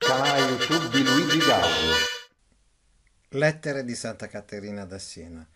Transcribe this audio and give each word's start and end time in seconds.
Canale 0.00 0.52
YouTube 0.52 0.88
di 0.88 1.04
Luigi 1.04 1.38
Gaudio. 1.40 1.94
Lettere 3.28 3.84
di 3.84 3.94
Santa 3.94 4.28
Caterina 4.28 4.86
da 4.86 4.98
Siena. 4.98 5.46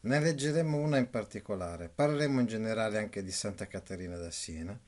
Ne 0.00 0.20
leggeremo 0.20 0.76
una 0.76 0.98
in 0.98 1.08
particolare. 1.08 1.88
Parleremo 1.88 2.38
in 2.40 2.46
generale 2.46 2.98
anche 2.98 3.24
di 3.24 3.32
Santa 3.32 3.66
Caterina 3.66 4.18
da 4.18 4.30
Siena, 4.30 4.78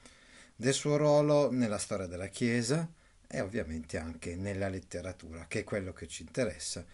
del 0.54 0.74
suo 0.74 0.98
ruolo 0.98 1.50
nella 1.50 1.78
storia 1.78 2.06
della 2.06 2.26
Chiesa 2.26 2.86
e 3.26 3.40
ovviamente 3.40 3.96
anche 3.96 4.36
nella 4.36 4.68
letteratura, 4.68 5.46
che 5.48 5.60
è 5.60 5.64
quello 5.64 5.94
che 5.94 6.06
ci 6.06 6.22
interessa, 6.22 6.84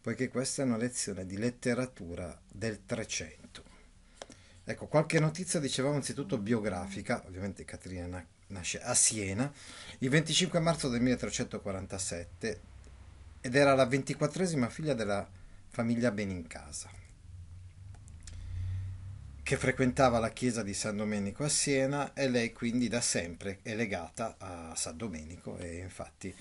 poiché 0.00 0.28
questa 0.28 0.62
è 0.62 0.64
una 0.64 0.78
lezione 0.78 1.26
di 1.26 1.36
letteratura 1.36 2.40
del 2.50 2.86
Trecento. 2.86 3.62
Ecco, 4.64 4.86
qualche 4.86 5.20
notizia 5.20 5.60
dicevamo 5.60 5.96
anzitutto 5.96 6.38
biografica, 6.38 7.22
ovviamente 7.26 7.66
Caterina 7.66 8.26
nasce 8.48 8.80
a 8.80 8.94
Siena 8.94 9.52
il 9.98 10.08
25 10.08 10.60
marzo 10.60 10.88
del 10.88 11.00
1347 11.00 12.60
ed 13.40 13.54
era 13.54 13.74
la 13.74 13.86
ventiquattresima 13.86 14.68
figlia 14.68 14.94
della 14.94 15.28
famiglia 15.68 16.10
Benincasa 16.10 16.90
che 19.42 19.56
frequentava 19.56 20.18
la 20.18 20.30
chiesa 20.30 20.64
di 20.64 20.74
San 20.74 20.96
Domenico 20.96 21.44
a 21.44 21.48
Siena 21.48 22.12
e 22.14 22.28
lei 22.28 22.52
quindi 22.52 22.88
da 22.88 23.00
sempre 23.00 23.60
è 23.62 23.76
legata 23.76 24.34
a 24.38 24.74
San 24.74 24.96
Domenico 24.96 25.56
e 25.58 25.76
infatti 25.76 26.34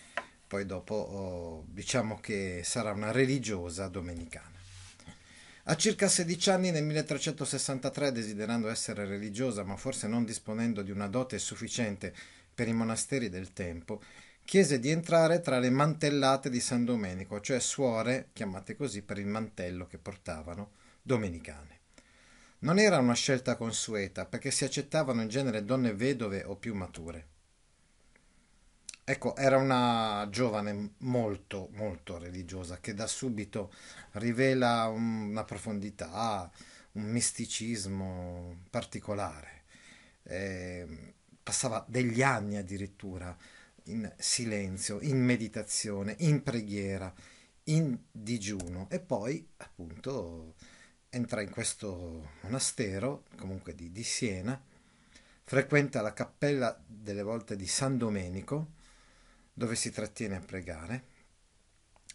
poi 0.48 0.66
dopo 0.66 0.96
oh, 0.96 1.66
diciamo 1.68 2.20
che 2.20 2.62
sarà 2.64 2.94
una 2.94 3.12
religiosa 3.12 3.88
domenicana. 3.88 4.55
A 5.68 5.76
circa 5.76 6.08
16 6.08 6.52
anni 6.52 6.70
nel 6.70 6.84
1363, 6.84 8.12
desiderando 8.12 8.70
essere 8.70 9.04
religiosa 9.06 9.64
ma 9.64 9.76
forse 9.76 10.06
non 10.06 10.24
disponendo 10.24 10.84
di 10.84 10.92
una 10.92 11.08
dote 11.08 11.40
sufficiente 11.40 12.14
per 12.54 12.68
i 12.68 12.74
monasteri 12.74 13.30
del 13.30 13.52
tempo, 13.52 14.00
chiese 14.44 14.80
di 14.80 14.92
entrare 14.92 15.42
tra 15.42 15.58
le 15.58 15.72
mantellate 15.72 16.52
di 16.52 16.60
San 16.60 16.86
Domenico, 16.86 17.42
cioè 17.42 17.60
suore 17.60 18.30
chiamate 18.34 18.76
così 18.76 19.02
per 19.02 19.18
il 19.18 19.26
mantello 19.26 19.88
che 19.88 19.98
portavano 19.98 20.74
domenicane. 21.02 21.80
Non 22.60 22.78
era 22.78 23.00
una 23.00 23.16
scelta 23.16 23.56
consueta, 23.56 24.28
perché 24.28 24.52
si 24.52 24.66
accettavano 24.66 25.24
in 25.24 25.30
genere 25.30 25.66
donne 25.66 25.96
vedove 25.96 26.44
o 26.44 26.58
più 26.58 26.76
mature. 26.76 27.34
Ecco, 29.08 29.36
era 29.36 29.58
una 29.58 30.28
giovane 30.32 30.94
molto, 30.98 31.70
molto 31.74 32.18
religiosa 32.18 32.80
che 32.80 32.96
da 32.96 33.06
subito 33.06 33.72
rivela 34.14 34.88
una 34.88 35.44
profondità, 35.44 36.50
un 36.94 37.04
misticismo 37.04 38.64
particolare. 38.72 39.62
Eh, 40.24 41.14
passava 41.44 41.86
degli 41.88 42.24
anni 42.24 42.58
addirittura 42.58 43.38
in 43.84 44.12
silenzio, 44.18 45.00
in 45.02 45.24
meditazione, 45.24 46.16
in 46.22 46.42
preghiera, 46.42 47.14
in 47.66 47.96
digiuno 48.12 48.88
e 48.90 49.00
poi 49.00 49.48
appunto 49.58 50.56
entra 51.10 51.42
in 51.42 51.52
questo 51.52 52.32
monastero, 52.42 53.26
comunque 53.38 53.76
di, 53.76 53.92
di 53.92 54.04
Siena, 54.04 54.60
frequenta 55.44 56.02
la 56.02 56.14
cappella 56.14 56.76
delle 56.88 57.22
volte 57.22 57.56
di 57.56 57.68
San 57.68 58.00
Domenico, 58.00 58.75
dove 59.58 59.76
si 59.76 59.90
trattiene 59.90 60.36
a 60.36 60.42
pregare, 60.42 61.06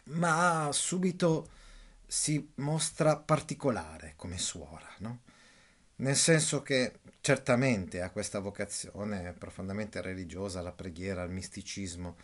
ma 0.05 0.69
subito 0.73 1.49
si 2.07 2.53
mostra 2.57 3.17
particolare 3.17 4.13
come 4.15 4.37
suora, 4.37 4.89
no? 4.99 5.23
nel 5.97 6.17
senso 6.17 6.63
che 6.63 7.01
certamente 7.21 8.03
ha 8.03 8.11
questa 8.11 8.41
vocazione 8.41 9.33
profondamente 9.33 10.03
religiosa, 10.03 10.59
alla 10.59 10.73
preghiera, 10.73 11.23
al 11.23 11.31
misticismo, 11.31 12.17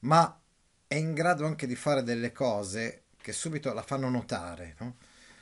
ma 0.00 0.38
è 0.86 0.94
in 0.94 1.14
grado 1.14 1.46
anche 1.46 1.66
di 1.66 1.74
fare 1.74 2.02
delle 2.02 2.32
cose 2.32 3.04
che 3.16 3.32
subito 3.32 3.72
la 3.72 3.82
fanno 3.82 4.10
notare, 4.10 4.74
no? 4.80 4.96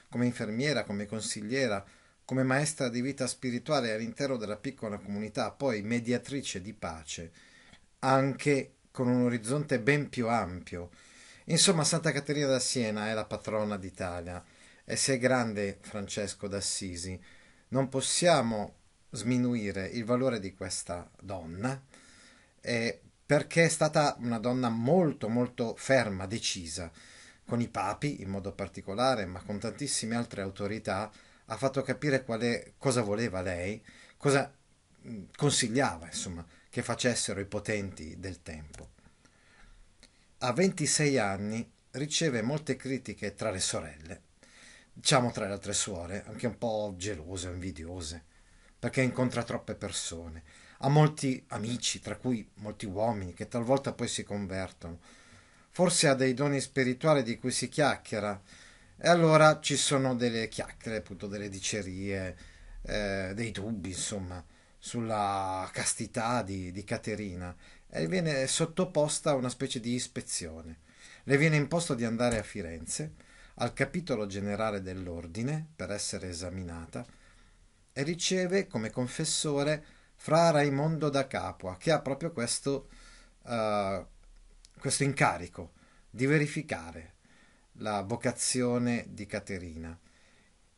come 0.08 0.26
infermiera, 0.26 0.84
come 0.84 1.06
consigliera, 1.06 1.84
come 2.24 2.44
maestra 2.44 2.88
di 2.88 3.00
vita 3.00 3.26
spirituale 3.26 3.92
all'interno 3.92 4.36
della 4.36 4.58
piccola 4.58 4.98
comunità, 4.98 5.50
poi 5.50 5.82
mediatrice 5.82 6.60
di 6.60 6.72
pace, 6.72 7.32
anche 8.00 8.74
con 8.98 9.06
un 9.06 9.26
orizzonte 9.26 9.78
ben 9.78 10.08
più 10.08 10.26
ampio. 10.26 10.90
Insomma, 11.44 11.84
Santa 11.84 12.10
Caterina 12.10 12.48
da 12.48 12.58
Siena 12.58 13.08
è 13.08 13.14
la 13.14 13.26
patrona 13.26 13.76
d'Italia 13.76 14.44
e 14.84 14.96
se 14.96 15.14
è 15.14 15.18
grande 15.18 15.78
Francesco 15.80 16.48
d'Assisi, 16.48 17.16
non 17.68 17.88
possiamo 17.88 18.74
sminuire 19.10 19.86
il 19.86 20.04
valore 20.04 20.40
di 20.40 20.52
questa 20.52 21.08
donna 21.22 21.80
eh, 22.60 23.00
perché 23.24 23.66
è 23.66 23.68
stata 23.68 24.16
una 24.18 24.40
donna 24.40 24.68
molto 24.68 25.28
molto 25.28 25.76
ferma, 25.76 26.26
decisa 26.26 26.90
con 27.46 27.60
i 27.60 27.68
papi 27.68 28.20
in 28.20 28.30
modo 28.30 28.50
particolare, 28.50 29.26
ma 29.26 29.40
con 29.42 29.60
tantissime 29.60 30.16
altre 30.16 30.42
autorità, 30.42 31.08
ha 31.46 31.56
fatto 31.56 31.82
capire 31.82 32.24
quale, 32.24 32.74
cosa 32.78 33.02
voleva 33.02 33.42
lei, 33.42 33.80
cosa 34.16 34.52
consigliava, 35.36 36.06
insomma, 36.06 36.44
che 36.68 36.82
facessero 36.82 37.40
i 37.40 37.46
potenti 37.46 38.18
del 38.18 38.42
tempo. 38.42 38.90
A 40.38 40.52
26 40.52 41.18
anni 41.18 41.70
riceve 41.92 42.42
molte 42.42 42.76
critiche 42.76 43.34
tra 43.34 43.50
le 43.50 43.60
sorelle, 43.60 44.22
diciamo 44.92 45.30
tra 45.30 45.46
le 45.46 45.52
altre 45.52 45.72
suore, 45.72 46.24
anche 46.26 46.46
un 46.46 46.58
po' 46.58 46.94
gelose, 46.96 47.48
invidiose, 47.48 48.24
perché 48.78 49.02
incontra 49.02 49.42
troppe 49.42 49.74
persone. 49.74 50.42
Ha 50.78 50.88
molti 50.88 51.44
amici, 51.48 52.00
tra 52.00 52.16
cui 52.16 52.48
molti 52.54 52.86
uomini, 52.86 53.34
che 53.34 53.48
talvolta 53.48 53.92
poi 53.92 54.06
si 54.06 54.22
convertono 54.22 55.00
forse 55.78 56.08
ha 56.08 56.14
dei 56.14 56.34
doni 56.34 56.60
spirituali 56.60 57.22
di 57.22 57.38
cui 57.38 57.52
si 57.52 57.68
chiacchiera. 57.68 58.42
E 58.96 59.08
allora 59.08 59.60
ci 59.60 59.76
sono 59.76 60.16
delle 60.16 60.48
chiacchiere, 60.48 60.98
appunto, 60.98 61.28
delle 61.28 61.48
dicerie, 61.48 62.36
eh, 62.82 63.30
dei 63.32 63.52
dubbi, 63.52 63.90
insomma, 63.90 64.44
sulla 64.78 65.68
castità 65.72 66.42
di, 66.42 66.70
di 66.72 66.84
Caterina 66.84 67.54
e 67.88 68.06
viene 68.06 68.46
sottoposta 68.46 69.30
a 69.30 69.34
una 69.34 69.48
specie 69.48 69.80
di 69.80 69.94
ispezione. 69.94 70.80
Le 71.24 71.36
viene 71.36 71.56
imposto 71.56 71.94
di 71.94 72.04
andare 72.04 72.38
a 72.38 72.42
Firenze, 72.42 73.14
al 73.54 73.72
capitolo 73.72 74.26
generale 74.26 74.80
dell'ordine, 74.80 75.66
per 75.74 75.90
essere 75.90 76.28
esaminata, 76.28 77.04
e 77.92 78.02
riceve 78.02 78.66
come 78.66 78.90
confessore 78.90 79.84
fra 80.14 80.50
Raimondo 80.50 81.08
da 81.08 81.26
Capua, 81.26 81.76
che 81.76 81.90
ha 81.90 82.00
proprio 82.00 82.32
questo 82.32 82.88
uh, 83.42 84.06
questo 84.78 85.02
incarico 85.02 85.72
di 86.08 86.26
verificare 86.26 87.14
la 87.80 88.02
vocazione 88.02 89.06
di 89.08 89.26
Caterina. 89.26 89.98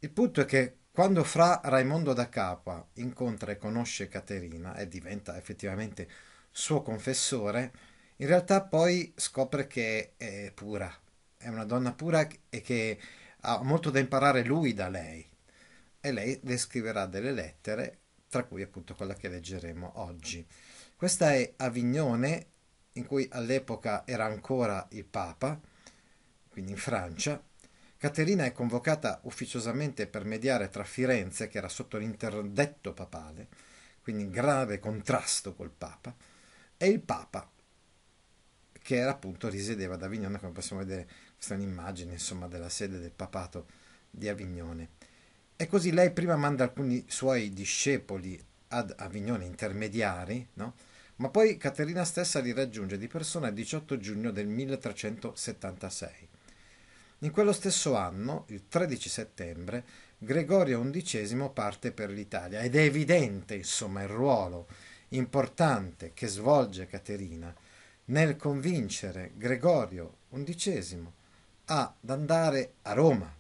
Il 0.01 0.11
punto 0.11 0.41
è 0.41 0.45
che 0.45 0.77
quando 1.01 1.25
fra 1.25 1.63
Raimondo 1.65 2.13
da 2.13 2.29
Capua 2.29 2.87
incontra 2.97 3.53
e 3.53 3.57
conosce 3.57 4.09
Caterina 4.09 4.77
e 4.77 4.87
diventa 4.87 5.35
effettivamente 5.39 6.07
suo 6.51 6.83
confessore, 6.83 7.73
in 8.17 8.27
realtà 8.27 8.61
poi 8.61 9.11
scopre 9.17 9.67
che 9.67 10.13
è 10.19 10.53
pura, 10.53 10.95
è 11.39 11.49
una 11.49 11.65
donna 11.65 11.95
pura 11.95 12.29
e 12.51 12.61
che 12.61 13.01
ha 13.41 13.63
molto 13.63 13.89
da 13.89 13.99
imparare 13.99 14.45
lui 14.45 14.75
da 14.75 14.91
lei. 14.91 15.27
E 16.03 16.13
lei 16.13 16.39
le 16.43 16.59
scriverà 16.59 17.07
delle 17.07 17.33
lettere, 17.33 18.01
tra 18.29 18.45
cui 18.45 18.61
appunto 18.61 18.95
quella 18.95 19.15
che 19.15 19.31
leggeremo 19.31 19.93
oggi. 20.01 20.47
Questa 20.95 21.33
è 21.33 21.55
Avignone 21.57 22.47
in 22.93 23.07
cui 23.07 23.27
all'epoca 23.33 24.07
era 24.07 24.27
ancora 24.27 24.87
il 24.91 25.07
Papa, 25.07 25.59
quindi 26.51 26.73
in 26.73 26.77
Francia, 26.77 27.43
Caterina 28.01 28.47
è 28.47 28.53
convocata 28.53 29.21
ufficiosamente 29.25 30.07
per 30.07 30.25
mediare 30.25 30.71
tra 30.71 30.85
Firenze, 30.85 31.49
che 31.49 31.59
era 31.59 31.69
sotto 31.69 31.99
l'interdetto 31.99 32.95
papale, 32.95 33.49
quindi 34.01 34.23
in 34.23 34.31
grave 34.31 34.79
contrasto 34.79 35.55
col 35.55 35.69
Papa, 35.69 36.17
e 36.79 36.89
il 36.89 37.01
Papa, 37.01 37.47
che 38.73 38.97
era 38.97 39.11
appunto 39.11 39.51
risiedeva 39.51 39.97
ad 39.97 40.03
Avignone, 40.03 40.39
come 40.39 40.53
possiamo 40.53 40.81
vedere, 40.81 41.07
questa 41.35 41.53
è 41.53 41.59
un'immagine 41.59 42.13
insomma 42.13 42.49
della 42.49 42.71
sede 42.71 43.01
del 43.01 43.13
papato 43.13 43.67
di 44.09 44.31
Avignone. 44.31 44.89
E 45.55 45.67
così 45.67 45.93
lei 45.93 46.11
prima 46.11 46.37
manda 46.37 46.65
alcuni 46.65 47.05
suoi 47.07 47.53
discepoli 47.53 48.43
ad 48.69 48.95
Avignone 48.97 49.45
intermediari, 49.45 50.49
no? 50.55 50.75
ma 51.17 51.29
poi 51.29 51.59
Caterina 51.59 52.07
stessa 52.07 52.41
li 52.41 52.55
raggiunge 52.55 52.97
di 52.97 53.09
persona 53.09 53.49
il 53.49 53.55
18 53.55 53.99
giugno 53.99 54.31
del 54.31 54.47
1376. 54.47 56.30
In 57.23 57.33
quello 57.33 57.53
stesso 57.53 57.97
anno, 57.97 58.45
il 58.49 58.67
13 58.67 59.09
settembre, 59.11 59.85
Gregorio 60.17 60.83
XI 60.89 61.51
parte 61.53 61.93
per 61.93 62.09
l'Italia 62.09 62.61
ed 62.61 62.75
è 62.75 62.81
evidente, 62.81 63.57
insomma, 63.57 64.01
il 64.01 64.09
ruolo 64.09 64.67
importante 65.09 66.13
che 66.15 66.29
svolge 66.29 66.87
Caterina 66.87 67.55
nel 68.07 68.37
convincere 68.37 69.33
Gregorio 69.35 70.17
XI 70.33 71.07
ad 71.67 71.93
andare 72.07 72.75
a 72.83 72.95
Roma, 72.95 73.31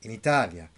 in 0.00 0.10
Italia. 0.10 0.70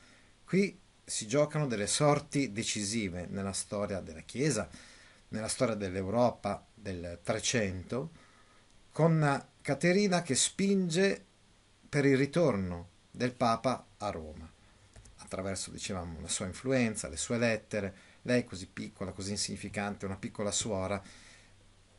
Qui 0.44 0.78
si 1.04 1.26
giocano 1.26 1.66
delle 1.66 1.88
sorti 1.88 2.52
decisive 2.52 3.26
nella 3.28 3.52
storia 3.52 3.98
della 3.98 4.20
Chiesa, 4.20 4.68
nella 5.30 5.48
storia 5.48 5.74
dell'Europa 5.74 6.64
del 6.72 7.18
Trecento, 7.24 8.10
con 8.92 9.46
Caterina 9.60 10.22
che 10.22 10.36
spinge 10.36 11.25
per 11.96 12.04
il 12.04 12.18
ritorno 12.18 12.88
del 13.10 13.32
Papa 13.32 13.86
a 13.96 14.10
Roma, 14.10 14.46
attraverso, 15.20 15.70
dicevamo, 15.70 16.20
la 16.20 16.28
sua 16.28 16.44
influenza, 16.44 17.08
le 17.08 17.16
sue 17.16 17.38
lettere, 17.38 17.94
lei 18.20 18.44
così 18.44 18.66
piccola, 18.66 19.12
così 19.12 19.30
insignificante, 19.30 20.04
una 20.04 20.18
piccola 20.18 20.50
suora, 20.50 21.02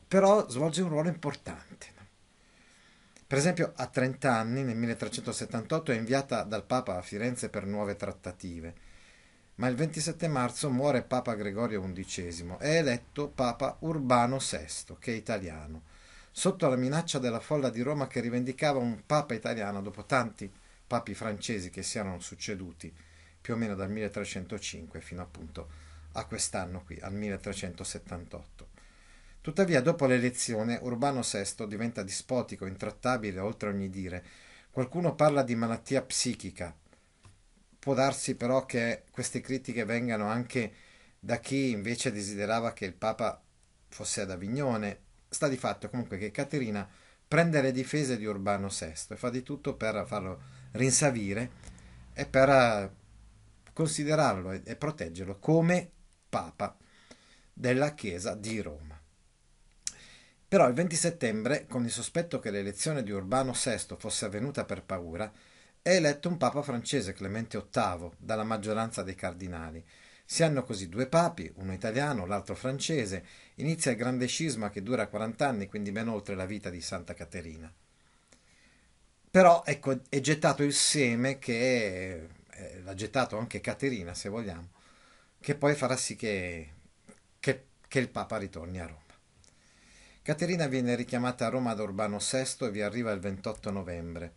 però 0.08 0.48
svolge 0.50 0.84
un 0.84 0.90
ruolo 0.90 1.10
importante. 1.10 1.88
Per 3.26 3.40
esempio, 3.40 3.74
a 3.76 3.88
30 3.88 4.32
anni, 4.32 4.62
nel 4.62 4.76
1378, 4.76 5.92
è 5.92 5.96
inviata 5.96 6.44
dal 6.44 6.64
Papa 6.64 6.98
a 6.98 7.02
Firenze 7.02 7.50
per 7.50 7.66
nuove 7.66 7.96
trattative 7.96 8.86
ma 9.56 9.68
il 9.68 9.76
27 9.76 10.28
marzo 10.28 10.70
muore 10.70 11.02
Papa 11.02 11.34
Gregorio 11.34 11.82
XI 11.82 12.58
e 12.60 12.74
è 12.74 12.78
eletto 12.78 13.28
Papa 13.28 13.78
Urbano 13.80 14.38
VI, 14.38 14.98
che 15.00 15.14
è 15.14 15.16
italiano, 15.16 15.82
sotto 16.38 16.70
la 16.70 16.76
minaccia 16.76 17.18
della 17.18 17.40
folla 17.40 17.72
di 17.72 17.82
Roma 17.82 18.06
che 18.06 18.20
rivendicava 18.20 18.78
un 18.78 19.02
Papa 19.08 19.34
italiano 19.34 19.82
dopo 19.82 20.06
tanti 20.06 20.48
papi 20.86 21.16
francesi 21.16 21.72
che 21.72 21.82
si 21.82 21.98
erano 21.98 22.20
succeduti 22.20 22.94
più 23.42 23.56
o 23.56 23.58
meno 23.58 23.74
dal 23.74 23.90
1305 23.90 25.02
fino 25.02 25.24
appunto 25.24 25.68
a 26.12 26.26
quest'anno 26.26 26.84
qui, 26.84 27.00
al 27.02 27.12
1378. 27.14 28.68
Tuttavia, 29.42 29.82
dopo 29.82 30.06
l'elezione, 30.06 30.78
Urbano 30.80 31.22
VI 31.22 31.66
diventa 31.68 32.04
dispotico, 32.04 32.68
intrattabile 32.68 33.40
oltre 33.40 33.70
ogni 33.70 33.90
dire. 33.90 34.24
Qualcuno 34.70 35.16
parla 35.16 35.42
di 35.42 35.56
malattia 35.56 36.04
psichica, 36.04 36.72
Può 37.80 37.96
darsi 37.96 38.36
però 38.36 38.68
che 38.68 39.06
queste 39.10 39.42
critiche 39.42 39.86
vengano 39.86 40.28
anche 40.28 40.72
da 41.20 41.40
chi 41.40 41.72
invece 41.72 42.12
desiderava 42.12 42.74
che 42.74 42.86
il 42.86 42.94
Papa 42.94 43.42
fosse 43.88 44.22
ad 44.22 44.30
Avignone. 44.30 45.06
Sta 45.30 45.48
di 45.48 45.58
fatto 45.58 45.90
comunque 45.90 46.18
che 46.18 46.32
Caterina 46.32 46.88
prende 47.28 47.62
le 47.62 47.72
difese 47.72 48.18
di 48.18 48.26
Urbano 48.26 48.70
VI 48.70 48.94
e 49.10 49.16
fa 49.16 49.30
di 49.30 49.44
tutto 49.44 49.76
per 49.76 50.06
farlo 50.08 50.42
rinsavire 50.72 51.52
e 52.14 52.26
per 52.26 52.94
considerarlo 53.74 54.52
e 54.52 54.76
proteggerlo 54.76 55.38
come 55.40 55.92
Papa 56.30 56.78
della 57.54 57.94
Chiesa 57.94 58.34
di 58.36 58.62
Roma. 58.62 59.00
Però 60.48 60.66
il 60.68 60.74
20 60.74 60.96
settembre, 60.96 61.66
con 61.68 61.84
il 61.84 61.92
sospetto 61.92 62.40
che 62.40 62.52
l'elezione 62.52 63.04
di 63.04 63.12
Urbano 63.12 63.52
VI 63.52 63.96
fosse 63.98 64.26
avvenuta 64.26 64.64
per 64.64 64.84
paura, 64.84 65.30
è 65.82 65.96
eletto 65.96 66.30
un 66.30 66.38
papa 66.38 66.62
francese, 66.62 67.12
Clemente 67.12 67.58
VIII, 67.58 68.12
dalla 68.18 68.46
maggioranza 68.46 69.04
dei 69.04 69.16
cardinali. 69.16 69.86
Si 70.30 70.44
hanno 70.44 70.66
così 70.66 70.90
due 70.90 71.08
papi, 71.08 71.50
uno 71.56 71.72
italiano, 71.72 72.26
l'altro 72.26 72.54
francese. 72.54 73.24
Inizia 73.56 73.92
il 73.92 73.98
grande 73.98 74.28
scisma 74.28 74.70
che 74.70 74.84
dura 74.84 75.08
40 75.08 75.48
anni, 75.48 75.68
quindi 75.68 75.94
ben 75.94 76.10
oltre 76.10 76.36
la 76.36 76.46
vita 76.46 76.70
di 76.70 76.82
Santa 76.82 77.14
Caterina. 77.14 77.74
Però 79.32 79.64
ecco, 79.66 80.02
è 80.10 80.20
gettato 80.20 80.64
il 80.64 80.74
seme 80.74 81.40
che 81.40 82.28
eh, 82.50 82.82
l'ha 82.82 82.94
gettato 82.94 83.38
anche 83.38 83.62
Caterina, 83.62 84.14
se 84.14 84.28
vogliamo, 84.28 84.68
che 85.40 85.56
poi 85.56 85.76
farà 85.76 85.96
sì 85.96 86.18
che, 86.18 86.72
che, 87.40 87.66
che 87.88 88.00
il 88.00 88.10
Papa 88.10 88.36
ritorni 88.36 88.82
a 88.82 88.86
Roma. 88.86 89.06
Caterina 90.22 90.68
viene 90.68 90.96
richiamata 90.96 91.46
a 91.46 91.50
Roma 91.50 91.74
da 91.74 91.84
Urbano 91.84 92.18
VI 92.18 92.66
e 92.66 92.72
vi 92.72 92.82
arriva 92.82 93.14
il 93.14 93.22
28 93.22 93.72
novembre. 93.72 94.34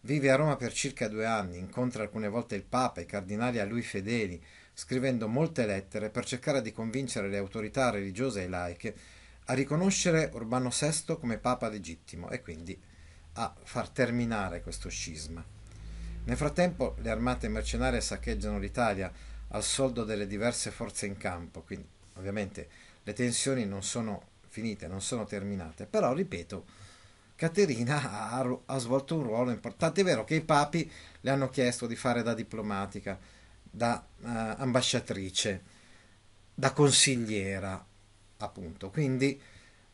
Vive 0.00 0.30
a 0.30 0.36
Roma 0.36 0.56
per 0.56 0.72
circa 0.72 1.06
due 1.06 1.26
anni, 1.26 1.58
incontra 1.58 2.02
alcune 2.02 2.28
volte 2.28 2.54
il 2.54 2.62
Papa 2.62 3.02
i 3.02 3.06
cardinali 3.06 3.58
a 3.58 3.66
lui 3.66 3.82
fedeli, 3.82 4.42
scrivendo 4.78 5.26
molte 5.26 5.64
lettere 5.64 6.10
per 6.10 6.26
cercare 6.26 6.60
di 6.60 6.70
convincere 6.70 7.30
le 7.30 7.38
autorità 7.38 7.88
religiose 7.88 8.42
e 8.42 8.48
laiche 8.48 8.94
a 9.46 9.54
riconoscere 9.54 10.28
Urbano 10.34 10.68
VI 10.68 11.16
come 11.18 11.38
Papa 11.38 11.70
legittimo 11.70 12.28
e 12.28 12.42
quindi 12.42 12.78
a 13.34 13.54
far 13.62 13.88
terminare 13.88 14.60
questo 14.60 14.90
scisma. 14.90 15.42
Nel 16.24 16.36
frattempo 16.36 16.94
le 16.98 17.08
armate 17.08 17.48
mercenarie 17.48 18.02
saccheggiano 18.02 18.58
l'Italia 18.58 19.10
al 19.48 19.62
soldo 19.64 20.04
delle 20.04 20.26
diverse 20.26 20.70
forze 20.70 21.06
in 21.06 21.16
campo, 21.16 21.62
quindi 21.62 21.86
ovviamente 22.16 22.68
le 23.02 23.14
tensioni 23.14 23.64
non 23.64 23.82
sono 23.82 24.28
finite, 24.48 24.88
non 24.88 25.00
sono 25.00 25.24
terminate, 25.24 25.86
però 25.86 26.12
ripeto, 26.12 26.64
Caterina 27.34 28.30
ha, 28.30 28.58
ha, 28.66 28.78
svolto 28.78 29.16
un 29.16 29.22
ruolo 29.22 29.50
importante. 29.52 30.02
È 30.02 30.04
vero 30.04 30.24
che 30.24 30.34
i 30.34 30.42
papi 30.42 30.90
le 31.20 31.30
hanno 31.30 31.48
chiesto 31.48 31.86
di 31.86 31.96
fare 31.96 32.22
da 32.22 32.34
diplomatica, 32.34 33.18
da 33.76 34.02
uh, 34.20 34.26
ambasciatrice, 34.26 35.62
da 36.54 36.72
consigliera, 36.72 37.84
appunto. 38.38 38.88
Quindi 38.88 39.38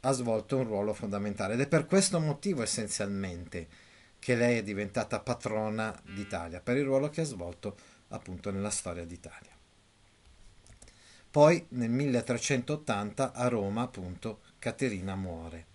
ha 0.00 0.12
svolto 0.12 0.58
un 0.58 0.64
ruolo 0.64 0.94
fondamentale 0.94 1.54
ed 1.54 1.60
è 1.60 1.66
per 1.66 1.86
questo 1.86 2.20
motivo 2.20 2.62
essenzialmente 2.62 3.68
che 4.20 4.36
lei 4.36 4.58
è 4.58 4.62
diventata 4.62 5.18
patrona 5.18 6.00
d'Italia, 6.04 6.60
per 6.60 6.76
il 6.76 6.84
ruolo 6.84 7.10
che 7.10 7.22
ha 7.22 7.24
svolto 7.24 7.76
appunto 8.08 8.52
nella 8.52 8.70
storia 8.70 9.04
d'Italia. 9.04 9.50
Poi 11.28 11.66
nel 11.70 11.90
1380 11.90 13.32
a 13.32 13.48
Roma 13.48 13.82
appunto 13.82 14.42
Caterina 14.58 15.16
muore 15.16 15.66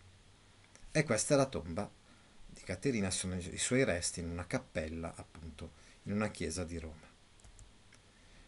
e 0.92 1.04
questa 1.04 1.34
è 1.34 1.38
la 1.38 1.46
tomba 1.46 1.90
di 2.48 2.62
Caterina, 2.62 3.10
sono 3.12 3.36
i 3.36 3.58
suoi 3.58 3.84
resti 3.84 4.22
in 4.22 4.30
una 4.30 4.48
cappella, 4.48 5.14
appunto, 5.14 5.72
in 6.04 6.14
una 6.14 6.30
chiesa 6.30 6.64
di 6.64 6.78
Roma. 6.78 7.07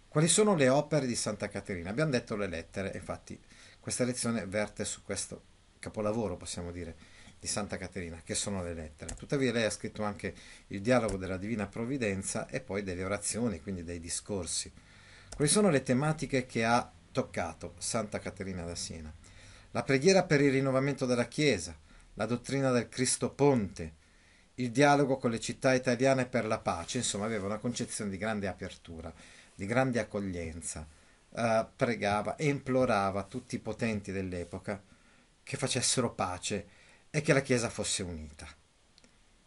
Quali 0.10 0.28
sono 0.28 0.56
le 0.56 0.70
opere 0.70 1.06
di 1.06 1.16
Santa 1.16 1.50
Caterina? 1.50 1.92
Abbiamo 1.92 2.10
detto 2.10 2.36
le 2.36 2.48
lettere, 2.48 2.94
infatti 2.96 3.40
questa 3.80 4.04
lezione 4.04 4.44
verte 4.48 4.84
su 4.84 5.04
questo 5.04 5.44
capolavoro, 5.78 6.36
possiamo 6.36 6.72
dire, 6.72 6.96
di 7.40 7.46
Santa 7.46 7.78
Caterina, 7.78 8.20
che 8.24 8.34
sono 8.34 8.64
le 8.64 8.74
lettere. 8.74 9.14
Tuttavia 9.14 9.52
lei 9.52 9.66
ha 9.66 9.70
scritto 9.70 10.02
anche 10.02 10.34
il 10.70 10.82
dialogo 10.82 11.16
della 11.16 11.38
Divina 11.38 11.68
Provvidenza 11.68 12.48
e 12.48 12.60
poi 12.60 12.82
delle 12.82 13.04
orazioni, 13.04 13.62
quindi 13.62 13.84
dei 13.84 14.00
discorsi. 14.00 14.74
Quali 15.36 15.50
sono 15.50 15.70
le 15.70 15.84
tematiche 15.84 16.48
che 16.48 16.66
ha 16.66 16.92
toccato 17.12 17.76
Santa 17.78 18.18
Caterina 18.18 18.66
da 18.66 18.74
Siena? 18.74 19.14
La 19.70 19.84
preghiera 19.84 20.24
per 20.24 20.42
il 20.42 20.52
rinnovamento 20.52 21.06
della 21.06 21.28
Chiesa, 21.28 21.78
la 22.16 22.26
dottrina 22.26 22.72
del 22.72 22.90
Cristo 22.90 23.30
Ponte, 23.30 23.94
il 24.56 24.72
dialogo 24.72 25.18
con 25.18 25.30
le 25.30 25.40
città 25.40 25.76
italiane 25.76 26.26
per 26.26 26.46
la 26.46 26.58
pace, 26.58 26.98
insomma 26.98 27.26
aveva 27.26 27.46
una 27.46 27.60
concezione 27.60 28.10
di 28.10 28.18
grande 28.18 28.48
apertura, 28.48 29.14
di 29.60 29.66
grande 29.66 30.00
accoglienza, 30.00 30.88
uh, 31.32 31.68
pregava 31.76 32.38
e 32.38 32.48
implorava 32.48 33.24
tutti 33.24 33.56
i 33.56 33.60
potenti 33.60 34.14
dell'epoca 34.14 34.82
che 35.44 35.58
facessero 35.58 36.14
pace 36.14 36.68
e 37.10 37.20
che 37.22 37.34
la 37.34 37.42
Chiesa 37.42 37.70
fosse 37.70 38.02
unita. 38.02 38.48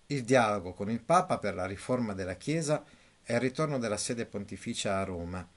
Il 0.08 0.24
dialogo 0.24 0.74
con 0.74 0.90
il 0.90 1.00
Papa 1.00 1.38
per 1.38 1.54
la 1.54 1.64
riforma 1.64 2.12
della 2.12 2.34
Chiesa 2.34 2.84
e 3.24 3.32
il 3.32 3.40
ritorno 3.40 3.78
della 3.78 3.96
sede 3.96 4.26
pontificia 4.26 4.98
a 4.98 5.04
Roma. 5.04 5.48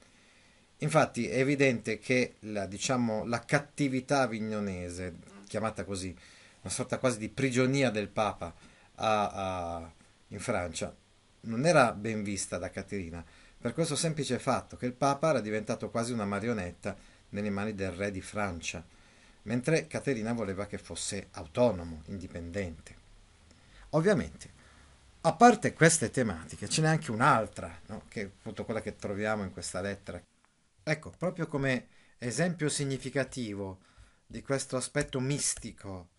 Infatti 0.78 1.28
è 1.28 1.38
evidente 1.38 1.98
che 1.98 2.36
la, 2.40 2.64
diciamo, 2.64 3.26
la 3.26 3.44
cattività 3.44 4.22
avignonese, 4.22 5.16
chiamata 5.46 5.84
così, 5.84 6.16
una 6.62 6.72
sorta 6.72 6.96
quasi 6.96 7.18
di 7.18 7.28
prigionia 7.28 7.90
del 7.90 8.08
Papa 8.08 8.54
a, 8.94 9.28
a, 9.28 9.92
in 10.28 10.40
Francia, 10.40 10.96
non 11.40 11.66
era 11.66 11.92
ben 11.92 12.22
vista 12.22 12.56
da 12.56 12.70
Caterina, 12.70 13.22
per 13.58 13.72
questo 13.72 13.96
semplice 13.96 14.38
fatto 14.38 14.76
che 14.76 14.86
il 14.86 14.92
Papa 14.92 15.30
era 15.30 15.40
diventato 15.40 15.90
quasi 15.90 16.12
una 16.12 16.24
marionetta 16.24 16.96
nelle 17.30 17.50
mani 17.50 17.74
del 17.74 17.90
re 17.90 18.10
di 18.10 18.20
Francia, 18.20 18.84
mentre 19.42 19.86
Caterina 19.86 20.32
voleva 20.32 20.66
che 20.66 20.78
fosse 20.78 21.28
autonomo, 21.32 22.02
indipendente. 22.06 23.04
Ovviamente, 23.90 24.52
a 25.22 25.34
parte 25.34 25.72
queste 25.72 26.10
tematiche, 26.10 26.68
ce 26.68 26.82
n'è 26.82 26.88
anche 26.88 27.10
un'altra, 27.10 27.80
no? 27.86 28.04
che 28.08 28.22
è 28.22 28.24
appunto 28.24 28.64
quella 28.64 28.80
che 28.80 28.96
troviamo 28.96 29.42
in 29.42 29.52
questa 29.52 29.80
lettera. 29.80 30.22
Ecco, 30.82 31.10
proprio 31.16 31.46
come 31.46 31.88
esempio 32.18 32.68
significativo 32.68 33.80
di 34.26 34.42
questo 34.42 34.76
aspetto 34.76 35.18
mistico 35.20 36.10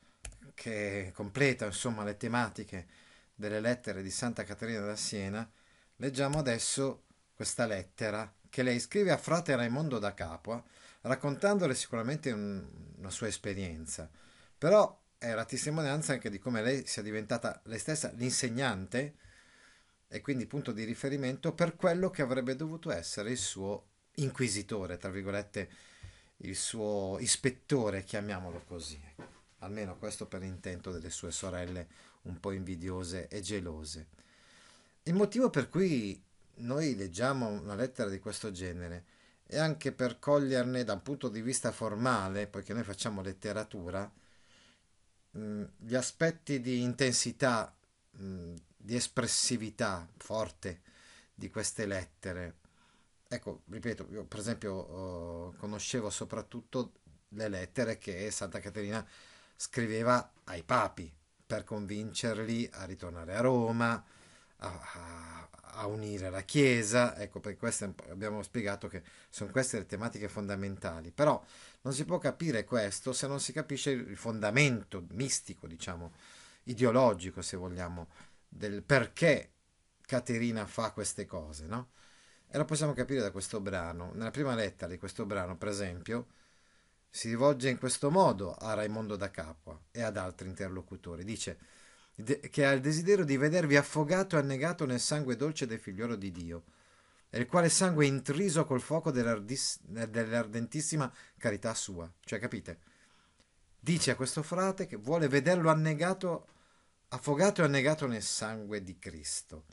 che 0.54 1.12
completa 1.14 1.66
insomma 1.66 2.04
le 2.04 2.18
tematiche 2.18 2.88
delle 3.34 3.60
lettere 3.60 4.02
di 4.02 4.10
Santa 4.10 4.44
Caterina 4.44 4.86
da 4.86 4.96
Siena, 4.96 5.50
leggiamo 5.98 6.40
adesso 6.40 7.04
questa 7.38 7.68
lettera 7.68 8.34
che 8.50 8.64
lei 8.64 8.80
scrive 8.80 9.12
a 9.12 9.18
frate 9.18 9.56
Raimondo 9.56 10.00
da 10.00 10.16
Capua, 10.16 10.62
raccontandole 11.02 11.76
sicuramente 11.76 12.32
un, 12.32 12.66
una 12.98 13.12
sua 13.12 13.28
esperienza, 13.28 14.10
però 14.58 15.00
è 15.20 15.32
la 15.36 15.46
testimonianza 15.46 16.14
anche 16.14 16.32
di 16.32 16.40
come 16.40 16.64
lei 16.64 16.88
sia 16.88 17.04
diventata 17.04 17.62
lei 17.66 17.78
stessa 17.78 18.12
l'insegnante 18.16 19.14
e 20.08 20.20
quindi 20.22 20.48
punto 20.48 20.72
di 20.72 20.84
riferimento 20.84 21.54
per 21.54 21.76
quello 21.76 22.10
che 22.10 22.24
avrebbe 22.24 22.56
dovuto 22.56 22.90
essere 22.90 23.30
il 23.30 23.38
suo 23.38 23.86
inquisitore, 24.16 24.98
tra 24.98 25.12
virgolette, 25.12 25.70
il 26.38 26.56
suo 26.56 27.18
ispettore, 27.20 28.04
chiamiamolo 28.04 28.64
così. 28.66 29.00
Almeno 29.60 29.96
questo 29.98 30.26
per 30.26 30.42
intento 30.42 30.90
delle 30.90 31.12
sue 31.12 31.30
sorelle 31.32 31.88
un 32.24 32.40
po' 32.40 32.52
invidiose 32.52 33.28
e 33.28 33.42
gelose. 33.42 34.08
Il 35.04 35.14
motivo 35.14 35.52
per 35.52 35.70
cui 35.70 36.26
noi 36.58 36.96
leggiamo 36.96 37.48
una 37.48 37.76
lettera 37.76 38.10
di 38.10 38.20
questo 38.20 38.52
genere 38.52 39.06
è 39.48 39.58
anche 39.58 39.94
per 39.94 40.20
coglierne 40.20 40.84
da 40.84 40.94
un 40.94 41.02
punto 41.02 41.30
di 41.30 41.42
vista 41.42 41.72
formale, 41.72 42.48
poiché 42.48 42.74
noi 42.74 42.84
facciamo 42.84 43.22
letteratura, 43.22 44.12
gli 45.32 45.96
aspetti 45.96 46.60
di 46.60 46.82
intensità, 46.82 47.74
di 48.10 48.96
espressività 48.96 50.08
forte 50.18 50.82
di 51.34 51.50
queste 51.50 51.86
lettere. 51.86 52.56
Ecco, 53.28 53.62
ripeto, 53.70 54.08
io 54.10 54.26
per 54.26 54.40
esempio 54.40 55.54
conoscevo 55.58 56.10
soprattutto 56.10 56.94
le 57.30 57.48
lettere 57.48 57.98
che 57.98 58.30
Santa 58.32 58.60
Caterina 58.60 59.06
scriveva 59.56 60.32
ai 60.46 60.64
papi 60.64 61.12
per 61.46 61.64
convincerli 61.64 62.70
a 62.74 62.86
ritornare 62.86 63.36
a 63.36 63.42
Roma, 63.42 64.04
a, 64.58 65.50
a 65.78 65.88
unire 65.88 66.30
la 66.30 66.42
Chiesa. 66.42 67.18
Ecco, 67.18 67.40
per 67.40 67.58
questo 67.58 67.94
abbiamo 68.10 68.42
spiegato 68.44 68.88
che 68.88 69.04
sono 69.30 69.52
queste 69.52 69.78
le 69.78 69.86
tematiche 69.86 70.28
fondamentali. 70.28 71.12
Però 71.12 71.44
non 71.82 71.94
si 71.94 72.06
può 72.06 72.18
capire 72.18 72.64
questo 72.64 73.14
se 73.14 73.28
non 73.28 73.40
si 73.40 73.54
capisce 73.54 73.92
il 73.92 74.18
fondamento 74.18 75.06
mistico, 75.12 75.68
diciamo, 75.68 76.14
ideologico, 76.64 77.42
se 77.42 77.58
vogliamo, 77.58 78.08
del 78.48 78.84
perché 78.84 79.52
Caterina 80.02 80.66
fa 80.66 80.92
queste 80.92 81.26
cose, 81.26 81.66
no? 81.66 81.90
E 82.50 82.58
lo 82.58 82.66
possiamo 82.66 82.94
capire 82.94 83.22
da 83.22 83.32
questo 83.32 83.60
brano. 83.60 84.12
Nella 84.14 84.32
prima 84.32 84.56
lettera 84.56 84.90
di 84.90 84.98
questo 84.98 85.26
brano, 85.26 85.58
per 85.58 85.68
esempio, 85.68 86.28
si 87.10 87.30
rivolge 87.30 87.70
in 87.70 87.78
questo 87.78 88.10
modo 88.10 88.54
a 88.54 88.74
Raimondo 88.74 89.16
da 89.16 89.30
Capua 89.32 89.80
e 89.92 90.02
ad 90.02 90.18
altri 90.18 90.48
interlocutori. 90.48 91.24
Dice 91.24 91.58
che 92.50 92.66
ha 92.66 92.72
il 92.72 92.82
desiderio 92.82 93.24
di 93.24 93.38
vedervi 93.38 93.76
affogato 93.76 94.36
e 94.36 94.40
annegato 94.40 94.86
nel 94.86 95.00
sangue 95.00 95.36
dolce 95.36 95.68
del 95.68 95.80
figliolo 95.80 96.16
di 96.16 96.32
Dio, 96.32 96.64
e 97.30 97.40
il 97.40 97.46
quale 97.46 97.70
sangue 97.70 98.06
è 98.06 98.08
intriso 98.08 98.66
col 98.66 98.82
fuoco 98.82 99.12
dell'ardentissima 99.12 101.14
carità 101.38 101.74
sua. 101.74 102.12
Cioè, 102.22 102.40
capite? 102.40 102.80
Dice 103.80 104.12
a 104.12 104.16
questo 104.16 104.42
frate 104.42 104.86
che 104.86 104.96
vuole 104.96 105.28
vederlo 105.28 105.70
annegato, 105.70 106.48
affogato 107.10 107.62
e 107.62 107.66
annegato 107.66 108.08
nel 108.08 108.24
sangue 108.24 108.82
di 108.82 108.98
Cristo. 108.98 109.66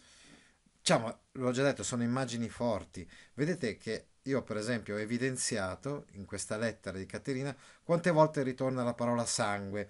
Diciamo, 0.78 1.20
l'ho 1.32 1.50
già 1.52 1.62
detto, 1.62 1.82
sono 1.82 2.02
immagini 2.02 2.50
forti. 2.50 3.08
Vedete 3.32 3.78
che 3.78 4.08
io, 4.22 4.42
per 4.42 4.58
esempio, 4.58 4.96
ho 4.96 5.00
evidenziato 5.00 6.06
in 6.12 6.26
questa 6.26 6.58
lettera 6.58 6.98
di 6.98 7.06
Caterina 7.06 7.56
quante 7.82 8.10
volte 8.10 8.42
ritorna 8.42 8.82
la 8.82 8.94
parola 8.94 9.24
sangue, 9.24 9.88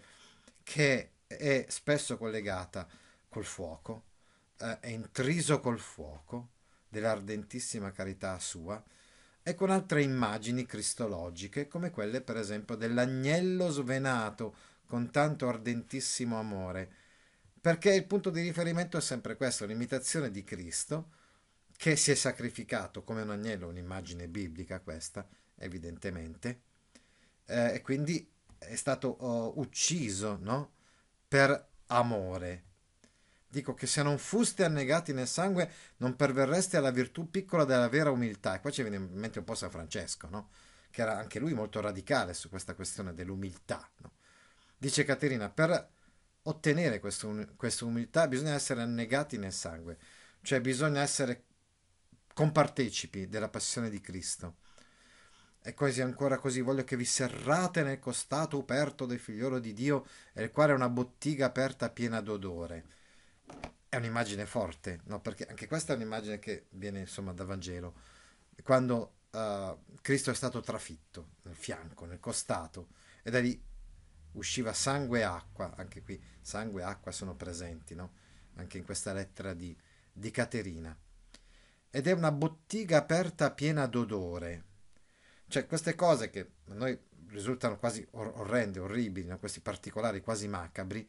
che 0.62 1.13
è 1.36 1.66
spesso 1.68 2.16
collegata 2.16 2.86
col 3.28 3.44
fuoco, 3.44 4.04
eh, 4.58 4.80
è 4.80 4.88
intriso 4.88 5.60
col 5.60 5.78
fuoco 5.78 6.50
dell'ardentissima 6.88 7.90
carità 7.92 8.38
sua 8.38 8.82
e 9.42 9.54
con 9.54 9.70
altre 9.70 10.02
immagini 10.02 10.64
cristologiche 10.64 11.68
come 11.68 11.90
quelle 11.90 12.20
per 12.20 12.36
esempio 12.36 12.76
dell'agnello 12.76 13.68
svenato 13.70 14.54
con 14.86 15.10
tanto 15.10 15.48
ardentissimo 15.48 16.38
amore, 16.38 16.90
perché 17.60 17.92
il 17.94 18.06
punto 18.06 18.30
di 18.30 18.40
riferimento 18.40 18.96
è 18.96 19.00
sempre 19.00 19.36
questo, 19.36 19.66
l'imitazione 19.66 20.30
di 20.30 20.44
Cristo 20.44 21.10
che 21.76 21.96
si 21.96 22.10
è 22.10 22.14
sacrificato 22.14 23.02
come 23.02 23.22
un 23.22 23.30
agnello, 23.30 23.68
un'immagine 23.68 24.28
biblica 24.28 24.80
questa, 24.80 25.26
evidentemente, 25.56 26.60
eh, 27.46 27.74
e 27.74 27.82
quindi 27.82 28.30
è 28.58 28.76
stato 28.76 29.08
oh, 29.08 29.58
ucciso, 29.58 30.38
no? 30.40 30.73
Per 31.34 31.70
amore. 31.86 32.62
Dico 33.48 33.74
che 33.74 33.88
se 33.88 34.04
non 34.04 34.18
fuste 34.18 34.62
annegati 34.62 35.12
nel 35.12 35.26
sangue 35.26 35.68
non 35.96 36.14
perverreste 36.14 36.76
alla 36.76 36.92
virtù 36.92 37.28
piccola 37.28 37.64
della 37.64 37.88
vera 37.88 38.12
umiltà. 38.12 38.54
E 38.54 38.60
qua 38.60 38.70
ci 38.70 38.82
viene 38.82 38.98
in 38.98 39.08
mente 39.14 39.40
un 39.40 39.44
po' 39.44 39.56
San 39.56 39.68
Francesco, 39.68 40.28
no? 40.28 40.50
che 40.92 41.02
era 41.02 41.18
anche 41.18 41.40
lui 41.40 41.52
molto 41.52 41.80
radicale 41.80 42.34
su 42.34 42.48
questa 42.48 42.76
questione 42.76 43.14
dell'umiltà. 43.14 43.90
No? 43.96 44.12
Dice 44.78 45.02
Caterina, 45.02 45.50
per 45.50 45.90
ottenere 46.42 47.00
questa 47.00 47.84
umiltà 47.84 48.28
bisogna 48.28 48.54
essere 48.54 48.82
annegati 48.82 49.36
nel 49.36 49.52
sangue, 49.52 49.98
cioè 50.40 50.60
bisogna 50.60 51.00
essere 51.00 51.46
compartecipi 52.32 53.28
della 53.28 53.48
passione 53.48 53.90
di 53.90 54.00
Cristo. 54.00 54.58
E 55.66 55.72
così 55.72 56.02
ancora 56.02 56.36
così 56.36 56.60
voglio 56.60 56.84
che 56.84 56.94
vi 56.94 57.06
serrate 57.06 57.82
nel 57.82 57.98
costato 57.98 58.58
aperto 58.58 59.06
del 59.06 59.18
figliolo 59.18 59.58
di 59.58 59.72
Dio, 59.72 60.04
il 60.34 60.50
quale 60.50 60.72
è 60.72 60.74
una 60.74 60.90
bottiga 60.90 61.46
aperta 61.46 61.88
piena 61.88 62.20
d'odore. 62.20 62.84
È 63.88 63.96
un'immagine 63.96 64.44
forte, 64.44 65.00
no? 65.04 65.22
Perché 65.22 65.46
anche 65.46 65.66
questa 65.66 65.94
è 65.94 65.96
un'immagine 65.96 66.38
che 66.38 66.66
viene 66.72 67.00
insomma 67.00 67.32
da 67.32 67.44
Vangelo. 67.44 67.94
Quando 68.62 69.20
uh, 69.30 69.78
Cristo 70.02 70.30
è 70.30 70.34
stato 70.34 70.60
trafitto 70.60 71.36
nel 71.44 71.56
fianco, 71.56 72.04
nel 72.04 72.20
costato, 72.20 72.88
e 73.22 73.30
da 73.30 73.40
lì 73.40 73.58
usciva 74.32 74.74
sangue 74.74 75.20
e 75.20 75.22
acqua, 75.22 75.72
anche 75.76 76.02
qui 76.02 76.22
sangue 76.42 76.82
e 76.82 76.84
acqua 76.84 77.10
sono 77.10 77.36
presenti, 77.36 77.94
no? 77.94 78.12
Anche 78.56 78.76
in 78.76 78.84
questa 78.84 79.14
lettera 79.14 79.54
di, 79.54 79.74
di 80.12 80.30
Caterina. 80.30 80.94
Ed 81.88 82.06
è 82.06 82.12
una 82.12 82.32
bottiga 82.32 82.98
aperta 82.98 83.50
piena 83.50 83.86
d'odore 83.86 84.72
cioè 85.54 85.66
queste 85.68 85.94
cose 85.94 86.30
che 86.30 86.50
a 86.70 86.74
noi 86.74 86.98
risultano 87.28 87.78
quasi 87.78 88.04
orrende, 88.10 88.80
orribili, 88.80 89.28
no? 89.28 89.38
questi 89.38 89.60
particolari 89.60 90.20
quasi 90.20 90.48
macabri, 90.48 91.08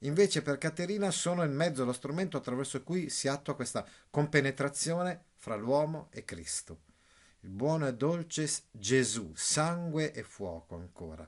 invece 0.00 0.42
per 0.42 0.58
Caterina 0.58 1.10
sono 1.10 1.42
il 1.42 1.50
mezzo, 1.50 1.82
lo 1.86 1.94
strumento 1.94 2.36
attraverso 2.36 2.82
cui 2.82 3.08
si 3.08 3.26
attua 3.26 3.54
questa 3.54 3.86
compenetrazione 4.10 5.28
fra 5.36 5.56
l'uomo 5.56 6.08
e 6.10 6.26
Cristo. 6.26 6.80
Il 7.40 7.48
buono 7.48 7.86
e 7.86 7.94
dolce 7.94 8.46
Gesù, 8.70 9.32
sangue 9.34 10.12
e 10.12 10.22
fuoco 10.22 10.74
ancora. 10.74 11.26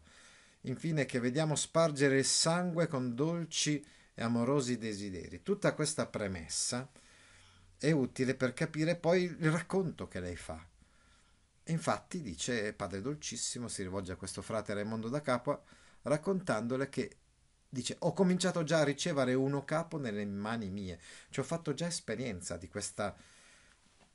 Infine 0.63 1.07
che 1.07 1.21
vediamo 1.21 1.57
spargere 1.57 2.19
il 2.19 2.27
sangue 2.27 2.87
con 2.87 3.15
dolci 3.15 3.83
e 4.13 4.23
amorosi 4.23 4.77
desideri. 4.77 5.43
Tutta 5.43 5.73
questa 5.73 6.05
premessa 6.05 6.87
è 7.79 7.91
utile 7.93 8.35
per 8.35 8.53
capire 8.53 8.95
poi 8.95 9.23
il 9.23 9.51
racconto 9.51 10.07
che 10.07 10.21
lei 10.21 10.37
fa 10.37 10.63
infatti, 11.73 12.21
dice 12.21 12.73
Padre 12.73 13.01
Dolcissimo, 13.01 13.69
si 13.69 13.83
rivolge 13.83 14.13
a 14.13 14.17
questo 14.17 14.43
frate 14.43 14.75
Raimondo 14.75 15.09
da 15.09 15.21
Capua, 15.21 15.61
raccontandole 16.03 16.89
che 16.89 17.17
dice 17.69 17.97
ho 18.01 18.13
cominciato 18.13 18.65
già 18.65 18.81
a 18.81 18.85
ricevere 18.85 19.35
uno 19.35 19.65
capo 19.65 19.99
nelle 19.99 20.25
mani 20.25 20.71
mie, 20.71 20.99
cioè 21.31 21.45
ho 21.45 21.47
fatto 21.47 21.75
già 21.75 21.87
esperienza 21.87 22.57
di 22.57 22.69
questa 22.69 23.15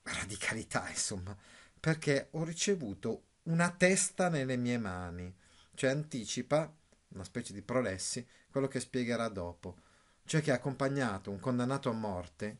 radicalità, 0.04 0.90
insomma, 0.90 1.36
perché 1.80 2.28
ho 2.32 2.44
ricevuto 2.44 3.26
una 3.44 3.70
testa 3.72 4.30
nelle 4.30 4.58
mie 4.58 4.78
mani, 4.78 5.34
cioè 5.76 5.92
anticipa, 5.92 6.74
una 7.10 7.24
specie 7.24 7.54
di 7.54 7.62
prolessi, 7.62 8.26
quello 8.50 8.68
che 8.68 8.80
spiegherà 8.80 9.28
dopo, 9.30 9.78
cioè 10.26 10.42
che 10.42 10.52
ha 10.52 10.56
accompagnato 10.56 11.30
un 11.30 11.40
condannato 11.40 11.90
a 11.90 11.94
morte 11.94 12.60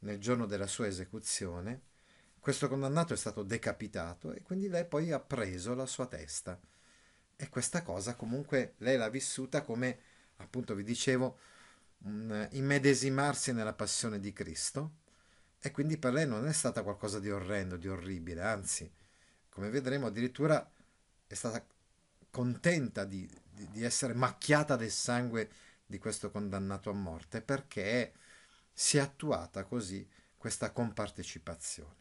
nel 0.00 0.18
giorno 0.18 0.46
della 0.46 0.66
sua 0.66 0.86
esecuzione, 0.86 1.88
questo 2.40 2.68
condannato 2.68 3.12
è 3.12 3.16
stato 3.16 3.42
decapitato 3.42 4.32
e 4.32 4.42
quindi 4.42 4.68
lei 4.68 4.86
poi 4.86 5.12
ha 5.12 5.20
preso 5.20 5.74
la 5.74 5.86
sua 5.86 6.06
testa. 6.06 6.58
E 7.36 7.48
questa 7.48 7.82
cosa 7.82 8.16
comunque 8.16 8.74
lei 8.78 8.96
l'ha 8.96 9.08
vissuta 9.08 9.62
come, 9.62 9.98
appunto 10.36 10.74
vi 10.74 10.82
dicevo, 10.82 11.38
un 12.04 12.48
immedesimarsi 12.52 13.52
nella 13.52 13.74
passione 13.74 14.20
di 14.20 14.32
Cristo 14.32 14.96
e 15.60 15.70
quindi 15.70 15.98
per 15.98 16.14
lei 16.14 16.26
non 16.26 16.46
è 16.46 16.52
stata 16.52 16.82
qualcosa 16.82 17.20
di 17.20 17.30
orrendo, 17.30 17.76
di 17.76 17.88
orribile, 17.88 18.40
anzi, 18.42 18.90
come 19.50 19.68
vedremo 19.68 20.06
addirittura 20.06 20.70
è 21.26 21.34
stata 21.34 21.64
contenta 22.30 23.04
di, 23.04 23.28
di, 23.50 23.68
di 23.70 23.84
essere 23.84 24.14
macchiata 24.14 24.76
del 24.76 24.90
sangue 24.90 25.50
di 25.84 25.98
questo 25.98 26.30
condannato 26.30 26.88
a 26.88 26.94
morte 26.94 27.42
perché 27.42 28.12
si 28.72 28.96
è 28.96 29.00
attuata 29.00 29.64
così 29.64 30.08
questa 30.36 30.70
compartecipazione. 30.72 31.99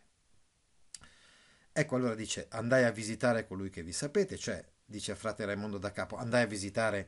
Ecco 1.72 1.96
allora 1.96 2.16
dice 2.16 2.48
andai 2.50 2.84
a 2.84 2.92
visitare 2.92 3.48
colui 3.48 3.70
che 3.70 3.84
vi 3.84 3.94
sapete, 3.94 4.38
cioè 4.38 4.64
dice 4.86 5.16
frate 5.16 5.46
Raimondo 5.46 5.78
da 5.78 5.92
Capo, 5.92 6.18
andai 6.18 6.44
a 6.44 6.48
visitare 6.48 7.08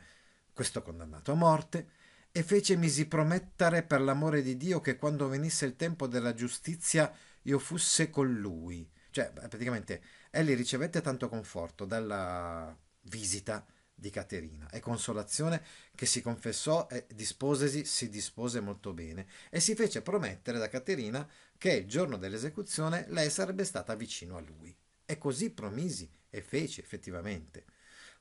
questo 0.53 0.81
condannato 0.81 1.31
a 1.31 1.35
morte 1.35 1.87
e 2.31 2.43
fecemisi 2.43 3.07
promettere 3.07 3.83
per 3.83 4.01
l'amore 4.01 4.41
di 4.41 4.55
Dio 4.55 4.79
che 4.79 4.95
quando 4.95 5.27
venisse 5.27 5.65
il 5.65 5.75
tempo 5.75 6.07
della 6.07 6.33
giustizia 6.33 7.11
io 7.43 7.59
fusse 7.59 8.09
con 8.09 8.33
lui, 8.33 8.89
Cioè, 9.09 9.31
praticamente, 9.31 10.01
Ellie 10.29 10.55
ricevette 10.55 11.01
tanto 11.01 11.27
conforto 11.27 11.85
dalla 11.85 12.75
visita 13.01 13.65
di 13.93 14.09
Caterina 14.09 14.69
e 14.69 14.79
consolazione 14.79 15.63
che 15.93 16.05
si 16.05 16.21
confessò 16.21 16.87
e 16.89 17.05
disposesi, 17.13 17.85
si 17.85 18.09
dispose 18.09 18.59
molto 18.61 18.93
bene 18.93 19.27
e 19.49 19.59
si 19.59 19.75
fece 19.75 20.01
promettere 20.01 20.57
da 20.57 20.69
Caterina 20.69 21.27
che 21.61 21.73
il 21.73 21.87
giorno 21.87 22.17
dell'esecuzione 22.17 23.05
lei 23.09 23.29
sarebbe 23.29 23.65
stata 23.65 23.93
vicino 23.93 24.35
a 24.35 24.39
lui. 24.39 24.75
E 25.05 25.19
così 25.19 25.51
promisi 25.51 26.11
e 26.31 26.41
fece 26.41 26.81
effettivamente. 26.81 27.65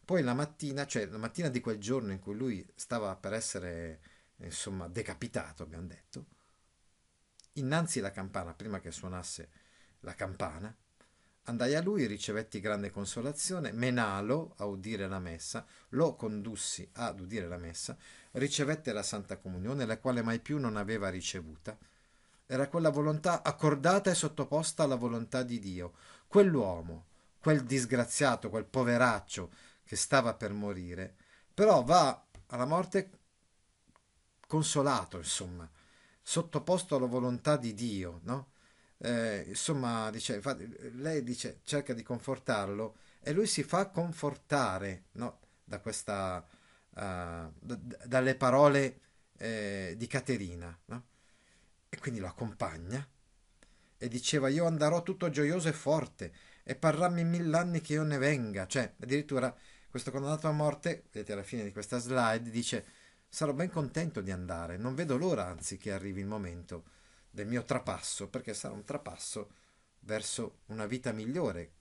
Poi 0.04 0.22
la 0.22 0.34
mattina, 0.34 0.84
cioè 0.84 1.06
la 1.06 1.16
mattina 1.16 1.48
di 1.48 1.58
quel 1.60 1.78
giorno 1.78 2.12
in 2.12 2.18
cui 2.18 2.34
lui 2.34 2.62
stava 2.74 3.16
per 3.16 3.32
essere, 3.32 4.00
insomma, 4.40 4.88
decapitato, 4.88 5.62
abbiamo 5.62 5.86
detto, 5.86 6.26
innanzi 7.54 8.00
alla 8.00 8.10
campana, 8.10 8.52
prima 8.52 8.78
che 8.78 8.90
suonasse 8.90 9.48
la 10.00 10.14
campana, 10.14 10.76
Andai 11.44 11.74
a 11.74 11.80
lui, 11.80 12.04
ricevetti 12.04 12.60
grande 12.60 12.90
consolazione, 12.90 13.72
menalo 13.72 14.52
a 14.58 14.66
udire 14.66 15.08
la 15.08 15.18
messa, 15.18 15.64
lo 15.90 16.14
condussi 16.14 16.86
ad 16.92 17.20
udire 17.20 17.48
la 17.48 17.56
messa, 17.56 17.96
ricevette 18.32 18.92
la 18.92 19.02
Santa 19.02 19.38
Comunione, 19.38 19.86
la 19.86 19.98
quale 19.98 20.20
mai 20.20 20.40
più 20.40 20.58
non 20.58 20.76
aveva 20.76 21.08
ricevuta. 21.08 21.76
Era 22.52 22.66
quella 22.66 22.90
volontà 22.90 23.44
accordata 23.44 24.10
e 24.10 24.14
sottoposta 24.16 24.82
alla 24.82 24.96
volontà 24.96 25.44
di 25.44 25.60
Dio. 25.60 25.92
Quell'uomo, 26.26 27.06
quel 27.38 27.62
disgraziato, 27.62 28.50
quel 28.50 28.64
poveraccio 28.64 29.52
che 29.84 29.94
stava 29.94 30.34
per 30.34 30.52
morire, 30.52 31.14
però 31.54 31.84
va 31.84 32.26
alla 32.48 32.64
morte 32.64 33.10
consolato, 34.48 35.18
insomma, 35.18 35.70
sottoposto 36.20 36.96
alla 36.96 37.06
volontà 37.06 37.56
di 37.56 37.72
Dio, 37.72 38.18
no? 38.24 38.50
eh, 38.98 39.44
insomma, 39.46 40.10
dice, 40.10 40.34
infatti, 40.34 40.68
lei 40.94 41.22
dice, 41.22 41.60
cerca 41.62 41.94
di 41.94 42.02
confortarlo 42.02 42.96
e 43.20 43.30
lui 43.30 43.46
si 43.46 43.62
fa 43.62 43.90
confortare 43.90 45.04
no? 45.12 45.38
da 45.62 45.78
questa, 45.78 46.44
uh, 46.96 47.52
d- 47.60 48.06
dalle 48.06 48.34
parole 48.34 49.00
eh, 49.38 49.94
di 49.96 50.08
Caterina. 50.08 50.76
No? 50.86 51.04
E 51.90 51.98
quindi 51.98 52.20
lo 52.20 52.28
accompagna 52.28 53.06
e 53.98 54.08
diceva 54.08 54.48
io 54.48 54.64
andrò 54.64 55.02
tutto 55.02 55.28
gioioso 55.28 55.68
e 55.68 55.74
forte 55.74 56.32
e 56.62 56.74
parrammi 56.74 57.22
mill'anni 57.24 57.82
che 57.82 57.92
io 57.92 58.02
ne 58.02 58.16
venga. 58.16 58.66
Cioè, 58.66 58.94
addirittura 58.98 59.54
questo 59.90 60.10
condannato 60.10 60.48
a 60.48 60.52
morte, 60.52 61.04
vedete 61.10 61.32
alla 61.32 61.42
fine 61.42 61.64
di 61.64 61.72
questa 61.72 61.98
slide, 61.98 62.48
dice 62.48 62.86
sarò 63.28 63.52
ben 63.52 63.70
contento 63.70 64.20
di 64.22 64.30
andare, 64.30 64.76
non 64.76 64.94
vedo 64.94 65.16
l'ora 65.16 65.46
anzi 65.46 65.76
che 65.76 65.92
arrivi 65.92 66.20
il 66.20 66.26
momento 66.26 66.84
del 67.30 67.46
mio 67.46 67.62
trapasso, 67.64 68.28
perché 68.28 68.54
sarà 68.54 68.72
un 68.72 68.84
trapasso 68.84 69.50
verso 70.00 70.60
una 70.66 70.86
vita 70.86 71.12
migliore, 71.12 71.72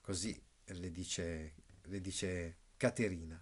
così 0.00 0.40
le 0.64 0.90
dice, 0.90 1.54
le 1.82 2.00
dice 2.00 2.56
Caterina. 2.76 3.40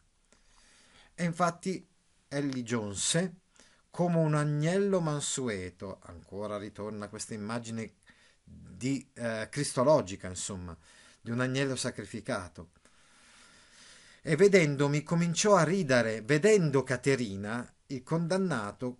E 1.15 1.25
infatti 1.25 1.87
Ellie 2.29 2.63
Jones, 2.63 3.31
come 3.99 4.19
un 4.19 4.35
agnello 4.35 5.01
mansueto, 5.01 5.99
ancora 6.03 6.57
ritorna 6.57 7.09
questa 7.09 7.35
immagine 7.35 7.95
di, 8.45 9.05
eh, 9.15 9.49
cristologica, 9.51 10.29
insomma, 10.29 10.79
di 11.21 11.33
un 11.33 11.41
agnello 11.41 11.75
sacrificato. 11.75 12.71
E 14.23 14.37
vedendomi 14.37 15.03
cominciò 15.03 15.57
a 15.57 15.65
ridere, 15.65 16.23
vedendo 16.23 16.85
Caterina, 16.85 17.75
il 17.87 18.05
condannato 18.05 18.99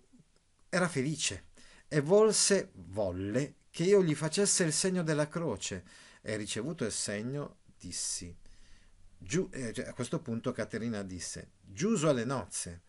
era 0.67 0.89
felice 0.89 1.45
e 1.87 2.01
volse, 2.01 2.71
volle, 2.73 3.53
che 3.69 3.83
io 3.83 4.03
gli 4.03 4.15
facesse 4.15 4.65
il 4.65 4.73
segno 4.73 5.01
della 5.01 5.29
croce, 5.29 5.85
e 6.21 6.35
ricevuto 6.35 6.83
il 6.83 6.91
segno, 6.91 7.59
dissi. 7.79 8.35
Giù, 9.17 9.47
eh, 9.53 9.73
a 9.87 9.93
questo 9.93 10.19
punto 10.19 10.51
Caterina 10.51 11.03
disse, 11.03 11.51
giuso 11.61 12.09
alle 12.09 12.25
nozze. 12.25 12.81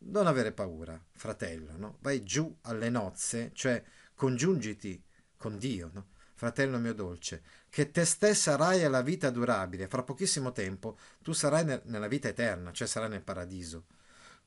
Non 0.00 0.26
avere 0.26 0.52
paura, 0.52 1.00
fratello, 1.12 1.76
no? 1.76 1.96
vai 2.00 2.22
giù 2.22 2.56
alle 2.62 2.88
nozze, 2.88 3.50
cioè 3.52 3.82
congiungiti 4.14 5.02
con 5.36 5.58
Dio, 5.58 5.90
no? 5.92 6.06
fratello 6.34 6.78
mio 6.78 6.94
dolce, 6.94 7.42
che 7.68 7.90
te 7.90 8.04
stessa 8.04 8.52
sarai 8.52 8.84
alla 8.84 9.02
vita 9.02 9.28
durabile, 9.30 9.88
fra 9.88 10.04
pochissimo 10.04 10.52
tempo 10.52 10.96
tu 11.20 11.32
sarai 11.32 11.64
ne- 11.64 11.82
nella 11.84 12.06
vita 12.06 12.28
eterna, 12.28 12.72
cioè 12.72 12.86
sarai 12.86 13.08
nel 13.08 13.22
paradiso. 13.22 13.86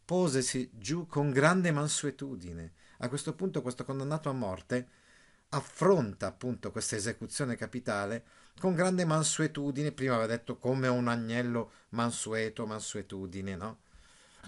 Posesi 0.06 0.70
giù 0.74 1.06
con 1.06 1.32
grande 1.32 1.72
mansuetudine, 1.72 2.74
a 3.00 3.10
questo 3.10 3.36
punto 3.36 3.62
questo 3.62 3.84
condannato 3.84 4.30
a 4.30 4.34
morte 4.34 4.88
affronta 5.50 6.28
appunto 6.28 6.72
questa 6.72 6.96
esecuzione 6.96 7.56
capitale 7.56 8.24
con 8.58 8.74
grande 8.74 9.06
mansuetudine, 9.06 9.92
prima 9.92 10.14
aveva 10.16 10.28
detto 10.28 10.58
come 10.58 10.88
un 10.88 11.08
agnello 11.08 11.72
mansueto, 11.90 12.66
mansuetudine, 12.66 13.56
no? 13.56 13.80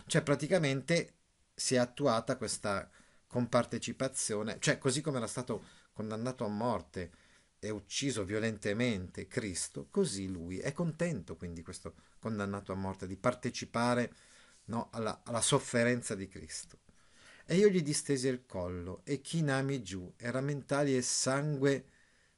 Cioè 0.05 0.21
praticamente 0.21 1.17
si 1.53 1.75
è 1.75 1.77
attuata 1.77 2.37
questa 2.37 2.89
compartecipazione, 3.27 4.57
cioè 4.59 4.77
così 4.77 5.01
come 5.01 5.17
era 5.17 5.27
stato 5.27 5.65
condannato 5.93 6.45
a 6.45 6.49
morte 6.49 7.11
e 7.59 7.69
ucciso 7.69 8.25
violentemente 8.25 9.27
Cristo, 9.27 9.87
così 9.89 10.27
lui 10.27 10.59
è 10.59 10.73
contento 10.73 11.35
quindi 11.35 11.61
questo 11.61 11.95
condannato 12.19 12.71
a 12.71 12.75
morte 12.75 13.07
di 13.07 13.15
partecipare 13.15 14.13
no, 14.65 14.89
alla, 14.91 15.21
alla 15.23 15.41
sofferenza 15.41 16.13
di 16.15 16.27
Cristo. 16.27 16.79
E 17.45 17.55
io 17.55 17.69
gli 17.69 17.81
distesi 17.81 18.27
il 18.27 18.45
collo 18.45 19.01
e 19.03 19.21
chinami 19.21 19.81
giù 19.81 20.13
e 20.17 20.31
rammentali 20.31 20.91
il 20.91 21.03
sangue 21.03 21.85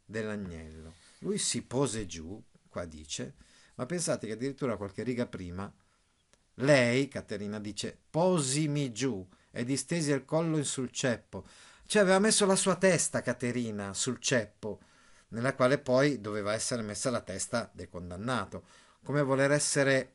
dell'agnello. 0.03 0.95
Lui 1.19 1.37
si 1.37 1.63
pose 1.63 2.05
giù, 2.05 2.41
qua 2.69 2.85
dice, 2.85 3.35
ma 3.75 3.85
pensate 3.85 4.27
che 4.27 4.33
addirittura 4.33 4.77
qualche 4.77 5.03
riga 5.03 5.25
prima 5.27 5.71
lei, 6.55 7.07
Caterina, 7.07 7.59
dice 7.59 7.97
posimi 8.09 8.91
giù 8.91 9.27
e 9.51 9.63
distesi 9.63 10.11
il 10.11 10.25
collo 10.25 10.57
in 10.57 10.65
sul 10.65 10.91
ceppo. 10.91 11.45
Cioè 11.85 12.01
aveva 12.01 12.19
messo 12.19 12.45
la 12.45 12.55
sua 12.55 12.75
testa, 12.75 13.21
Caterina, 13.21 13.93
sul 13.93 14.19
ceppo, 14.19 14.79
nella 15.29 15.53
quale 15.53 15.77
poi 15.77 16.19
doveva 16.19 16.53
essere 16.53 16.81
messa 16.81 17.09
la 17.09 17.21
testa 17.21 17.69
del 17.73 17.89
condannato, 17.89 18.65
come 19.03 19.21
voler 19.21 19.51
essere 19.51 20.13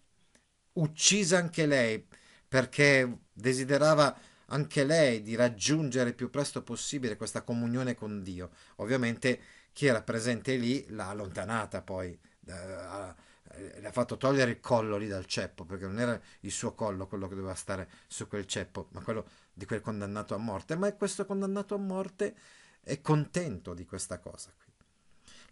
uccisa 0.74 1.38
anche 1.38 1.66
lei, 1.66 2.06
perché 2.48 3.18
desiderava 3.32 4.16
anche 4.46 4.84
lei 4.84 5.22
di 5.22 5.36
raggiungere 5.36 6.10
il 6.10 6.14
più 6.14 6.28
presto 6.28 6.62
possibile 6.62 7.16
questa 7.16 7.42
comunione 7.42 7.94
con 7.94 8.22
Dio. 8.22 8.50
Ovviamente 8.76 9.40
chi 9.72 9.86
era 9.86 10.02
presente 10.02 10.56
lì 10.56 10.84
l'ha 10.88 11.08
allontanata 11.08 11.82
poi, 11.82 12.18
eh, 12.46 13.14
le 13.60 13.86
ha 13.86 13.92
fatto 13.92 14.16
togliere 14.16 14.52
il 14.52 14.60
collo 14.60 14.96
lì 14.96 15.06
dal 15.06 15.26
ceppo, 15.26 15.64
perché 15.64 15.86
non 15.86 15.98
era 15.98 16.20
il 16.40 16.50
suo 16.50 16.74
collo 16.74 17.06
quello 17.06 17.28
che 17.28 17.34
doveva 17.34 17.54
stare 17.54 17.88
su 18.06 18.26
quel 18.26 18.46
ceppo, 18.46 18.88
ma 18.92 19.02
quello 19.02 19.26
di 19.52 19.66
quel 19.66 19.80
condannato 19.80 20.34
a 20.34 20.38
morte. 20.38 20.76
Ma 20.76 20.92
questo 20.94 21.26
condannato 21.26 21.74
a 21.74 21.78
morte 21.78 22.34
è 22.82 23.00
contento 23.00 23.74
di 23.74 23.84
questa 23.84 24.18
cosa 24.18 24.50
qui. 24.56 24.68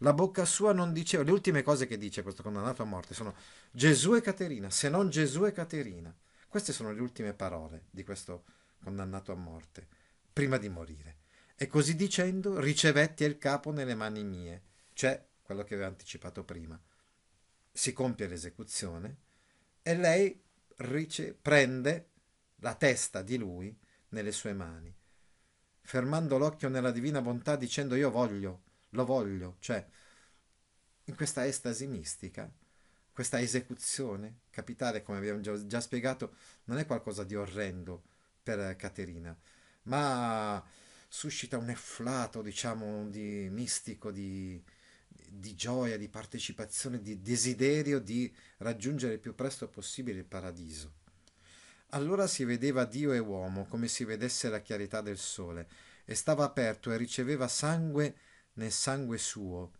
La 0.03 0.12
bocca 0.12 0.44
sua 0.44 0.73
non 0.73 0.92
diceva, 0.92 1.25
le 1.25 1.33
ultime 1.33 1.62
cose 1.62 1.87
che 1.87 1.99
dice 1.99 2.23
questo 2.23 2.42
condannato 2.42 2.83
a 2.83 2.85
morte 2.85 3.14
sono 3.14 3.35
Gesù 3.71 4.14
e 4.14 4.21
Caterina, 4.21 4.71
se 4.71 4.88
non 4.88 5.11
Gesù 5.11 5.44
e 5.44 5.53
Caterina. 5.53 6.14
Queste 6.47 6.73
sono 6.73 6.92
le 6.92 7.01
ultime 7.01 7.35
parole 7.35 7.87
di 7.90 8.05
questo 8.05 8.44
condannato 8.83 9.33
a 9.33 9.35
morte, 9.35 9.87
prima 10.33 10.57
di 10.57 10.68
morire. 10.68 11.16
E 11.57 11.66
così 11.66 11.97
dicendo 11.97 12.61
ricevetti 12.61 13.25
il 13.25 13.38
capo 13.38 13.73
nelle 13.73 13.97
mani 13.97 14.23
mie, 14.23 14.62
cioè 14.92 15.21
quello 15.42 15.64
che 15.64 15.75
aveva 15.75 15.88
anticipato 15.88 16.44
prima. 16.44 16.81
Si 17.79 17.93
compie 17.93 18.27
l'esecuzione 18.27 19.19
e 19.83 19.95
lei 19.95 20.43
rice- 20.79 21.33
prende 21.33 22.09
la 22.57 22.75
testa 22.75 23.23
di 23.23 23.37
lui 23.37 23.73
nelle 24.09 24.33
sue 24.33 24.53
mani, 24.53 24.93
fermando 25.83 26.38
l'occhio 26.38 26.69
nella 26.69 26.91
divina 26.91 27.23
bontà 27.23 27.55
dicendo 27.55 27.95
io 27.95 28.11
voglio, 28.11 28.62
lo 28.88 29.05
voglio, 29.05 29.59
cioè 29.61 29.87
in 31.05 31.14
questa 31.14 31.47
estasi 31.47 31.87
mistica, 31.87 32.53
questa 33.12 33.41
esecuzione 33.41 34.41
capitale, 34.51 35.05
come 35.05 35.19
abbiamo 35.19 35.38
già, 35.38 35.64
già 35.64 35.81
spiegato, 35.81 36.35
non 36.64 36.79
è 36.79 36.85
qualcosa 36.85 37.23
di 37.23 37.37
orrendo, 37.37 38.03
per 38.43 38.75
Caterina, 38.75 39.38
ma 39.85 40.61
suscita 41.07 41.57
un 41.57 41.71
efflato, 41.71 42.43
diciamo, 42.43 43.09
di 43.09 43.49
mistico, 43.53 44.11
di, 44.11 44.61
di 45.28 45.54
gioia, 45.54 45.96
di 45.96 46.09
partecipazione, 46.09 47.00
di 47.00 47.20
desiderio 47.20 47.98
di 47.98 48.33
raggiungere 48.59 49.14
il 49.14 49.20
più 49.20 49.35
presto 49.35 49.68
possibile 49.68 50.18
il 50.18 50.24
paradiso. 50.24 50.94
Allora 51.90 52.26
si 52.26 52.44
vedeva 52.44 52.85
Dio 52.85 53.12
e 53.12 53.18
uomo 53.18 53.66
come 53.66 53.88
si 53.88 54.04
vedesse 54.04 54.48
la 54.48 54.61
chiarità 54.61 55.00
del 55.00 55.18
sole, 55.18 55.68
e 56.04 56.14
stava 56.14 56.44
aperto 56.44 56.90
e 56.90 56.96
riceveva 56.96 57.48
sangue 57.48 58.16
nel 58.54 58.72
sangue 58.72 59.18
suo. 59.18 59.72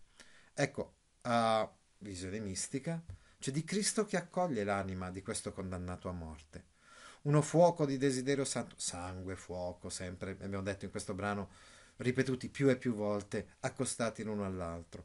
Ecco, 0.55 0.95
a 1.23 1.71
visione 1.99 2.39
mistica, 2.41 3.03
c'è 3.39 3.51
di 3.51 3.65
Cristo 3.65 4.05
che 4.05 4.17
accoglie 4.17 4.65
l'anima 4.65 5.11
di 5.11 5.23
questo 5.23 5.53
condannato 5.53 6.09
a 6.09 6.13
morte 6.13 6.77
uno 7.23 7.43
fuoco 7.43 7.85
di 7.85 7.99
desiderio 7.99 8.45
santo, 8.45 8.75
sangue, 8.79 9.37
fuoco, 9.37 9.91
sempre, 9.91 10.37
abbiamo 10.41 10.63
detto 10.63 10.85
in 10.85 10.91
questo 10.91 11.15
brano, 11.15 11.51
ripetuti 11.97 12.49
più 12.49 12.69
e 12.71 12.77
più 12.77 12.95
volte, 12.95 13.57
accostati 13.61 14.23
l'uno 14.23 14.45
all'altro. 14.45 15.05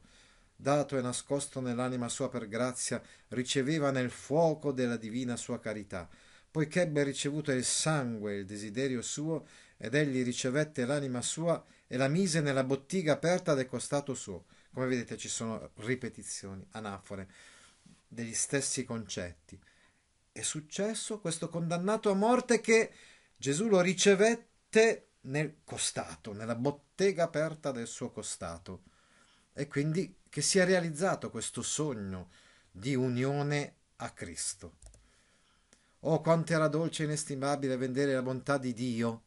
Dato 0.56 0.96
e 0.96 1.02
nascosto 1.02 1.60
nell'anima 1.60 2.08
sua 2.08 2.28
per 2.28 2.48
grazia, 2.48 3.02
riceveva 3.28 3.90
nel 3.90 4.10
fuoco 4.10 4.72
della 4.72 4.96
divina 4.96 5.36
sua 5.36 5.60
carità, 5.60 6.08
poiché 6.50 6.82
ebbe 6.82 7.02
ricevuto 7.02 7.52
il 7.52 7.64
sangue 7.64 8.36
il 8.36 8.46
desiderio 8.46 9.02
suo, 9.02 9.46
ed 9.76 9.94
egli 9.94 10.22
ricevette 10.22 10.86
l'anima 10.86 11.20
sua 11.20 11.62
e 11.86 11.96
la 11.96 12.08
mise 12.08 12.40
nella 12.40 12.64
bottiga 12.64 13.12
aperta 13.12 13.54
del 13.54 13.66
costato 13.66 14.14
suo. 14.14 14.46
Come 14.72 14.86
vedete 14.86 15.16
ci 15.16 15.28
sono 15.28 15.70
ripetizioni, 15.76 16.66
anafore 16.70 17.28
degli 18.06 18.34
stessi 18.34 18.84
concetti. 18.84 19.60
È 20.32 20.42
successo 20.42 21.20
questo 21.20 21.48
condannato 21.48 22.10
a 22.10 22.14
morte 22.14 22.60
che 22.60 22.92
Gesù 23.36 23.68
lo 23.68 23.80
ricevette 23.80 25.08
nel 25.22 25.58
costato, 25.64 26.32
nella 26.32 26.54
bottega 26.54 27.24
aperta 27.24 27.72
del 27.72 27.86
suo 27.86 28.10
costato. 28.10 28.82
E 29.52 29.68
quindi 29.68 30.16
che 30.34 30.42
sia 30.42 30.64
realizzato 30.64 31.30
questo 31.30 31.62
sogno 31.62 32.28
di 32.68 32.96
unione 32.96 33.76
a 33.98 34.10
Cristo. 34.10 34.78
Oh, 36.00 36.20
quanto 36.20 36.52
era 36.52 36.66
dolce 36.66 37.04
e 37.04 37.06
inestimabile 37.06 37.76
vedere 37.76 38.14
la 38.14 38.20
bontà 38.20 38.58
di 38.58 38.72
Dio, 38.72 39.26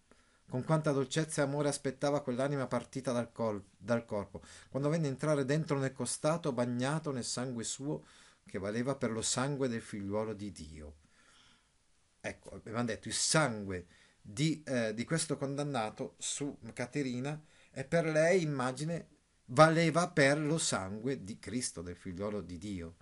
con 0.49 0.65
quanta 0.65 0.91
dolcezza 0.91 1.41
e 1.41 1.45
amore 1.45 1.69
aspettava 1.69 2.21
quell'anima 2.21 2.67
partita 2.67 3.13
dal, 3.13 3.31
col- 3.31 3.63
dal 3.77 4.03
corpo, 4.03 4.41
quando 4.69 4.89
venne 4.89 5.07
entrare 5.07 5.45
dentro 5.45 5.79
nel 5.79 5.93
costato 5.93 6.51
bagnato 6.51 7.13
nel 7.13 7.23
sangue 7.23 7.63
suo, 7.63 8.03
che 8.45 8.59
valeva 8.59 8.97
per 8.97 9.11
lo 9.11 9.21
sangue 9.21 9.69
del 9.69 9.81
figliuolo 9.81 10.33
di 10.33 10.51
Dio. 10.51 10.95
Ecco, 12.19 12.49
avevamo 12.49 12.83
detto 12.83 13.07
il 13.07 13.13
sangue 13.13 13.85
di, 14.21 14.61
eh, 14.65 14.93
di 14.93 15.05
questo 15.05 15.37
condannato 15.37 16.15
su 16.17 16.57
Caterina 16.73 17.41
e 17.71 17.85
per 17.85 18.07
lei 18.07 18.41
immagine 18.41 19.15
valeva 19.47 20.10
per 20.10 20.39
lo 20.39 20.57
sangue 20.57 21.23
di 21.23 21.39
Cristo, 21.39 21.81
del 21.81 21.95
figliolo 21.95 22.41
di 22.41 22.57
Dio. 22.57 22.95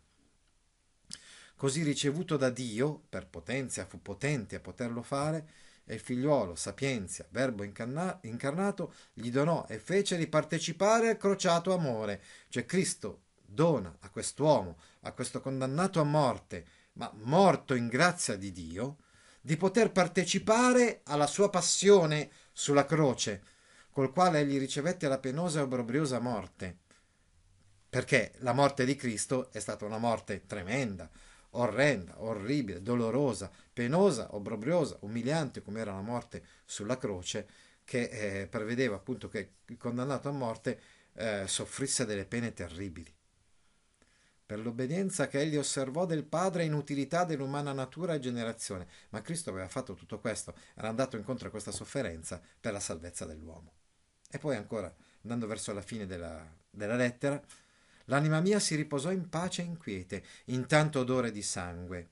Così 1.56 1.84
ricevuto 1.84 2.36
da 2.36 2.50
Dio, 2.50 3.04
per 3.08 3.28
potenza 3.28 3.86
fu 3.86 4.02
potente 4.02 4.56
a 4.56 4.60
poterlo 4.60 5.02
fare, 5.02 5.50
e 5.86 5.94
il 5.96 6.00
figliuolo, 6.00 6.56
sapienza, 6.56 7.26
verbo 7.30 7.64
incarna- 7.64 8.20
incarnato, 8.24 8.94
gli 9.14 9.30
donò 9.30 9.66
e 9.70 9.80
fece 9.80 10.16
ripartecipare 10.16 11.10
al 11.10 11.18
crociato 11.18 11.74
amore. 11.74 12.22
Cioè 12.50 12.66
Cristo 12.66 13.22
dona 13.46 13.96
a 14.00 14.10
quest'uomo, 14.10 14.78
a 15.02 15.12
questo 15.14 15.42
condannato 15.42 16.02
a 16.02 16.04
morte, 16.04 16.66
ma 16.94 17.12
morto 17.22 17.76
in 17.76 17.88
grazia 17.88 18.36
di 18.36 18.52
Dio, 18.52 18.98
di 19.40 19.58
poter 19.58 19.92
partecipare 19.92 21.02
alla 21.04 21.28
sua 21.28 21.50
passione 21.50 22.32
sulla 22.52 22.86
croce, 22.86 23.44
col 23.96 24.12
quale 24.12 24.42
egli 24.42 24.60
ricevette 24.60 25.08
la 25.08 25.20
penosa 25.20 25.60
e 25.60 25.62
obbrobriosa 25.62 26.20
morte. 26.20 26.80
Perché 27.88 28.34
la 28.40 28.52
morte 28.52 28.84
di 28.84 28.94
Cristo 28.98 29.50
è 29.54 29.60
stata 29.62 29.86
una 29.86 29.98
morte 29.98 30.46
tremenda, 30.46 31.10
orrenda, 31.52 32.22
orribile, 32.22 32.82
dolorosa, 32.82 33.50
penosa, 33.72 34.36
obbrobriosa, 34.36 34.98
umiliante 35.04 35.62
come 35.62 35.80
era 35.80 35.94
la 35.94 36.02
morte 36.02 36.44
sulla 36.66 36.98
croce, 36.98 37.48
che 37.86 38.42
eh, 38.42 38.48
prevedeva 38.48 38.98
appunto 38.98 39.30
che 39.30 39.52
il 39.68 39.78
condannato 39.78 40.28
a 40.28 40.34
morte 40.34 40.78
eh, 41.14 41.46
soffrisse 41.48 42.06
delle 42.06 42.26
pene 42.26 42.52
terribili 42.52 43.10
per 44.46 44.60
l'obbedienza 44.60 45.30
che 45.30 45.40
egli 45.40 45.56
osservò 45.56 46.06
del 46.06 46.26
Padre 46.26 46.64
e 46.64 46.66
inutilità 46.66 47.24
dell'umana 47.24 47.72
natura 47.72 48.14
e 48.14 48.20
generazione. 48.20 48.88
Ma 49.12 49.22
Cristo 49.22 49.52
aveva 49.52 49.70
fatto 49.70 49.94
tutto 49.94 50.20
questo, 50.20 50.54
era 50.76 50.90
andato 50.90 51.16
incontro 51.16 51.48
a 51.48 51.52
questa 51.52 51.72
sofferenza 51.72 52.42
per 52.60 52.74
la 52.74 52.82
salvezza 52.82 53.26
dell'uomo. 53.26 53.72
E 54.30 54.38
poi 54.40 54.56
ancora, 54.56 54.94
andando 55.24 55.48
verso 55.48 55.74
la 55.74 55.82
fine 55.82 56.06
della, 56.06 56.46
della 56.70 56.96
lettera, 56.96 57.42
l'anima 58.06 58.40
mia 58.40 58.60
si 58.60 58.76
riposò 58.76 59.12
in 59.12 59.30
pace 59.30 59.62
e 59.62 59.66
in 59.66 59.78
quiete, 59.78 60.24
in 60.46 60.66
tanto 60.66 61.00
odore 61.00 61.32
di 61.32 61.42
sangue. 61.42 62.10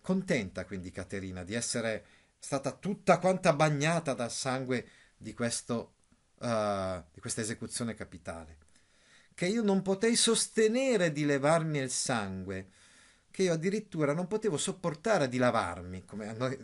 Contenta 0.00 0.64
quindi 0.64 0.90
Caterina 0.90 1.42
di 1.42 1.54
essere 1.54 2.04
stata 2.38 2.72
tutta 2.72 3.18
quanta 3.18 3.52
bagnata 3.52 4.14
dal 4.14 4.30
sangue 4.30 4.86
di, 5.16 5.34
questo, 5.34 5.94
uh, 6.38 7.02
di 7.12 7.20
questa 7.20 7.40
esecuzione 7.40 7.94
capitale 7.94 8.64
che 9.36 9.46
io 9.46 9.62
non 9.62 9.82
potei 9.82 10.16
sostenere 10.16 11.12
di 11.12 11.26
levarmi 11.26 11.76
il 11.78 11.90
sangue, 11.90 12.68
che 13.30 13.42
io 13.42 13.52
addirittura 13.52 14.14
non 14.14 14.28
potevo 14.28 14.56
sopportare 14.56 15.28
di 15.28 15.36
lavarmi, 15.36 16.06
come 16.06 16.28
a 16.30 16.32
noi 16.32 16.56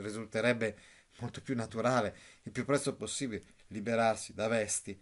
risulterebbe 0.00 0.74
molto 1.18 1.42
più 1.42 1.54
naturale 1.54 2.16
il 2.44 2.50
più 2.50 2.64
presto 2.64 2.94
possibile 2.94 3.42
liberarsi 3.74 4.32
da 4.32 4.46
vesti 4.46 4.98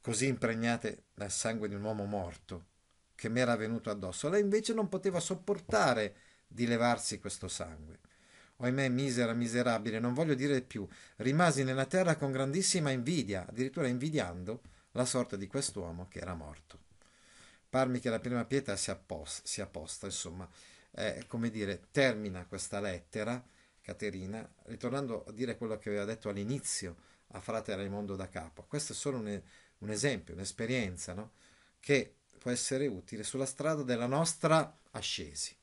così 0.00 0.26
impregnate 0.26 1.06
dal 1.14 1.32
sangue 1.32 1.68
di 1.68 1.74
un 1.74 1.82
uomo 1.82 2.04
morto 2.04 2.66
che 3.14 3.28
mi 3.28 3.40
era 3.40 3.56
venuto 3.56 3.90
addosso. 3.90 4.28
Lei 4.28 4.40
invece 4.40 4.72
non 4.72 4.88
poteva 4.88 5.18
sopportare 5.18 6.14
di 6.46 6.66
levarsi 6.66 7.18
questo 7.18 7.48
sangue. 7.48 7.98
Oimè, 8.58 8.88
misera, 8.88 9.34
miserabile, 9.34 9.98
non 9.98 10.14
voglio 10.14 10.34
dire 10.34 10.62
più, 10.62 10.86
rimasi 11.16 11.64
nella 11.64 11.84
terra 11.84 12.16
con 12.16 12.30
grandissima 12.30 12.90
invidia, 12.90 13.46
addirittura 13.46 13.88
invidiando 13.88 14.62
la 14.92 15.04
sorte 15.04 15.36
di 15.36 15.48
quest'uomo 15.48 16.06
che 16.08 16.20
era 16.20 16.34
morto. 16.34 16.86
Parmi 17.68 18.00
che 18.00 18.08
la 18.08 18.20
prima 18.20 18.44
pietra 18.44 18.76
sia 18.76 18.96
posta, 18.96 19.42
sia 19.44 19.66
posta 19.66 20.06
insomma, 20.06 20.48
eh, 20.92 21.24
come 21.26 21.50
dire, 21.50 21.82
termina 21.90 22.46
questa 22.46 22.80
lettera, 22.80 23.44
Caterina, 23.80 24.48
ritornando 24.64 25.24
a 25.26 25.32
dire 25.32 25.56
quello 25.56 25.76
che 25.78 25.88
aveva 25.88 26.04
detto 26.04 26.28
all'inizio 26.28 26.96
a 27.32 27.40
frate 27.40 27.74
Raimondo 27.74 28.16
da 28.16 28.28
Capo. 28.28 28.64
Questo 28.66 28.92
è 28.92 28.96
solo 28.96 29.18
un, 29.18 29.42
un 29.78 29.90
esempio, 29.90 30.34
un'esperienza, 30.34 31.14
no? 31.14 31.32
che 31.80 32.14
può 32.38 32.50
essere 32.50 32.86
utile 32.86 33.22
sulla 33.22 33.46
strada 33.46 33.82
della 33.82 34.06
nostra 34.06 34.78
ascesi. 34.92 35.54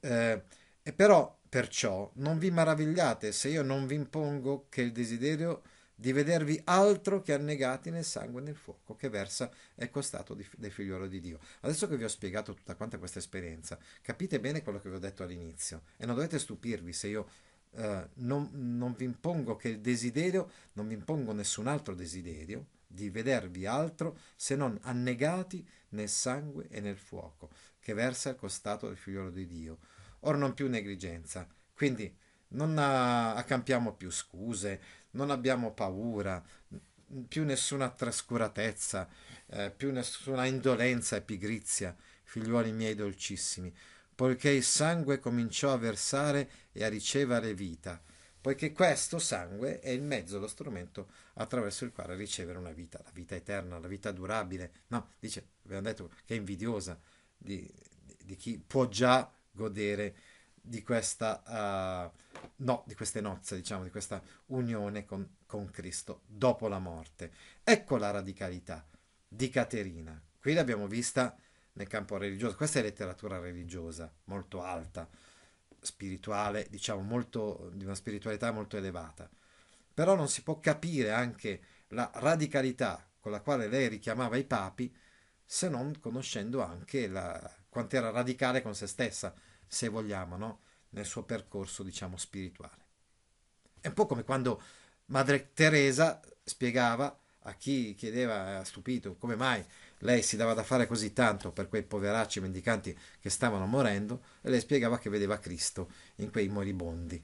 Eh, 0.00 0.42
e 0.82 0.92
però, 0.92 1.38
perciò, 1.48 2.10
non 2.14 2.38
vi 2.38 2.50
maravigliate 2.50 3.32
se 3.32 3.48
io 3.48 3.62
non 3.62 3.86
vi 3.86 3.94
impongo 3.94 4.66
che 4.68 4.82
il 4.82 4.92
desiderio 4.92 5.62
di 5.98 6.12
vedervi 6.12 6.60
altro 6.64 7.22
che 7.22 7.32
annegati 7.32 7.90
nel 7.90 8.04
sangue 8.04 8.42
e 8.42 8.44
nel 8.44 8.54
fuoco 8.54 8.94
che 8.94 9.08
versa 9.08 9.50
è 9.74 9.88
costato 9.88 10.34
di, 10.34 10.46
del 10.56 10.70
figliolo 10.70 11.06
di 11.06 11.20
Dio. 11.20 11.40
Adesso 11.60 11.88
che 11.88 11.96
vi 11.96 12.04
ho 12.04 12.08
spiegato 12.08 12.52
tutta 12.52 12.74
quanta 12.74 12.98
questa 12.98 13.18
esperienza, 13.18 13.78
capite 14.02 14.38
bene 14.38 14.62
quello 14.62 14.78
che 14.78 14.90
vi 14.90 14.96
ho 14.96 15.00
detto 15.00 15.22
all'inizio 15.22 15.82
e 15.96 16.04
non 16.04 16.14
dovete 16.14 16.38
stupirvi 16.38 16.92
se 16.92 17.08
io 17.08 17.28
eh, 17.76 18.08
non, 18.14 18.48
non 18.52 18.94
vi 18.96 19.04
impongo 19.04 19.56
che 19.56 19.68
il 19.68 19.80
desiderio, 19.80 20.50
non 20.72 20.88
vi 20.88 20.94
impongo 20.94 21.32
nessun 21.32 21.66
altro 21.66 21.94
desiderio 21.94 22.66
di 22.86 23.10
vedervi 23.10 23.66
altro 23.66 24.18
se 24.34 24.56
non 24.56 24.78
annegati 24.82 25.66
nel 25.90 26.08
sangue 26.08 26.68
e 26.70 26.80
nel 26.80 26.96
fuoco 26.96 27.50
che 27.78 27.92
versa 27.92 28.30
il 28.30 28.36
costato 28.36 28.88
del 28.88 28.96
figliolo 28.96 29.30
di 29.30 29.46
Dio. 29.46 29.78
Or 30.20 30.36
non 30.36 30.54
più 30.54 30.68
negligenza. 30.68 31.46
Quindi 31.74 32.12
non 32.48 32.76
accampiamo 32.78 33.92
più 33.94 34.10
scuse, 34.10 34.80
non 35.10 35.30
abbiamo 35.30 35.72
paura, 35.72 36.42
più 37.28 37.44
nessuna 37.44 37.90
trascuratezza, 37.90 39.08
eh, 39.46 39.70
più 39.70 39.92
nessuna 39.92 40.46
indolenza 40.46 41.16
e 41.16 41.22
pigrizia, 41.22 41.94
figliuoli 42.24 42.72
miei 42.72 42.94
dolcissimi, 42.94 43.72
poiché 44.16 44.48
il 44.50 44.64
sangue 44.64 45.20
cominciò 45.20 45.72
a 45.72 45.76
versare 45.76 46.50
e 46.72 46.82
a 46.82 46.88
ricevere 46.88 47.54
vita, 47.54 48.02
poiché 48.40 48.72
questo 48.72 49.18
sangue 49.18 49.78
è 49.80 49.90
il 49.90 50.02
mezzo, 50.02 50.38
lo 50.38 50.48
strumento 50.48 51.10
attraverso 51.34 51.84
il 51.84 51.92
quale 51.92 52.16
ricevere 52.16 52.58
una 52.58 52.72
vita, 52.72 52.98
la 53.04 53.10
vita 53.12 53.34
eterna, 53.34 53.78
la 53.78 53.86
vita 53.86 54.10
durabile. 54.12 54.72
No, 54.88 55.10
dice, 55.18 55.46
abbiamo 55.64 55.82
detto 55.82 56.10
che 56.24 56.34
è 56.34 56.38
invidiosa 56.38 56.98
di, 57.36 57.70
di 58.24 58.36
chi 58.36 58.58
può 58.58 58.88
già 58.88 59.30
godere 59.50 60.16
di 60.66 60.82
questa, 60.82 62.10
uh, 62.10 62.42
no, 62.56 62.84
di 62.86 62.94
queste 62.94 63.20
nozze, 63.20 63.54
diciamo, 63.56 63.84
di 63.84 63.90
questa 63.90 64.22
unione 64.46 65.04
con, 65.04 65.28
con 65.44 65.70
Cristo 65.70 66.22
dopo 66.26 66.68
la 66.68 66.78
morte. 66.78 67.32
Ecco 67.62 67.98
la 67.98 68.10
radicalità 68.10 68.86
di 69.28 69.50
Caterina. 69.50 70.20
Qui 70.40 70.54
l'abbiamo 70.54 70.86
vista 70.86 71.36
nel 71.76 71.86
campo 71.86 72.16
religioso. 72.16 72.56
Questa 72.56 72.78
è 72.78 72.82
letteratura 72.82 73.38
religiosa 73.38 74.12
molto 74.24 74.62
alta, 74.62 75.08
spirituale, 75.80 76.66
diciamo, 76.68 77.00
molto, 77.02 77.70
di 77.74 77.84
una 77.84 77.94
spiritualità 77.94 78.50
molto 78.50 78.76
elevata. 78.76 79.28
Però 79.94 80.14
non 80.14 80.28
si 80.28 80.42
può 80.42 80.60
capire 80.60 81.12
anche 81.12 81.60
la 81.88 82.10
radicalità 82.14 83.08
con 83.20 83.32
la 83.32 83.40
quale 83.40 83.68
lei 83.68 83.88
richiamava 83.88 84.36
i 84.36 84.44
papi 84.44 84.94
se 85.44 85.68
non 85.68 85.98
conoscendo 86.00 86.62
anche 86.62 87.06
la, 87.06 87.54
quanto 87.68 87.96
era 87.96 88.10
radicale 88.10 88.62
con 88.62 88.74
se 88.74 88.86
stessa 88.86 89.34
se 89.66 89.88
vogliamo, 89.88 90.36
no? 90.36 90.60
nel 90.90 91.04
suo 91.04 91.24
percorso, 91.24 91.82
diciamo, 91.82 92.16
spirituale. 92.16 92.84
È 93.80 93.88
un 93.88 93.94
po' 93.94 94.06
come 94.06 94.24
quando 94.24 94.62
Madre 95.06 95.52
Teresa 95.52 96.20
spiegava 96.42 97.16
a 97.40 97.54
chi 97.54 97.94
chiedeva, 97.94 98.62
stupito, 98.64 99.16
come 99.16 99.36
mai 99.36 99.64
lei 99.98 100.22
si 100.22 100.36
dava 100.36 100.54
da 100.54 100.62
fare 100.62 100.86
così 100.86 101.12
tanto 101.12 101.52
per 101.52 101.68
quei 101.68 101.82
poveracci 101.82 102.40
mendicanti 102.40 102.96
che 103.20 103.30
stavano 103.30 103.66
morendo, 103.66 104.22
e 104.42 104.50
lei 104.50 104.60
spiegava 104.60 104.98
che 104.98 105.10
vedeva 105.10 105.38
Cristo 105.38 105.90
in 106.16 106.30
quei 106.30 106.48
moribondi. 106.48 107.22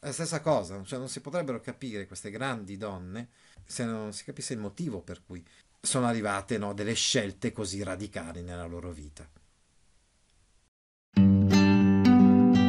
La 0.00 0.12
stessa 0.12 0.40
cosa, 0.40 0.82
cioè 0.84 0.98
non 0.98 1.08
si 1.08 1.20
potrebbero 1.20 1.60
capire 1.60 2.06
queste 2.06 2.30
grandi 2.30 2.76
donne 2.76 3.28
se 3.64 3.84
non 3.84 4.12
si 4.12 4.24
capisse 4.24 4.52
il 4.52 4.60
motivo 4.60 5.00
per 5.00 5.22
cui 5.24 5.44
sono 5.80 6.06
arrivate 6.06 6.58
no, 6.58 6.72
delle 6.74 6.94
scelte 6.94 7.50
così 7.52 7.82
radicali 7.82 8.42
nella 8.42 8.66
loro 8.66 8.92
vita. 8.92 9.28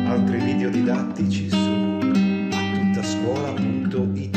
Altri 0.08 0.38
video 0.40 0.70
didattici 0.70 1.50
su 1.50 1.58
attuttascuola.it 2.52 4.37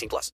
18 0.01 0.09
plus. 0.09 0.29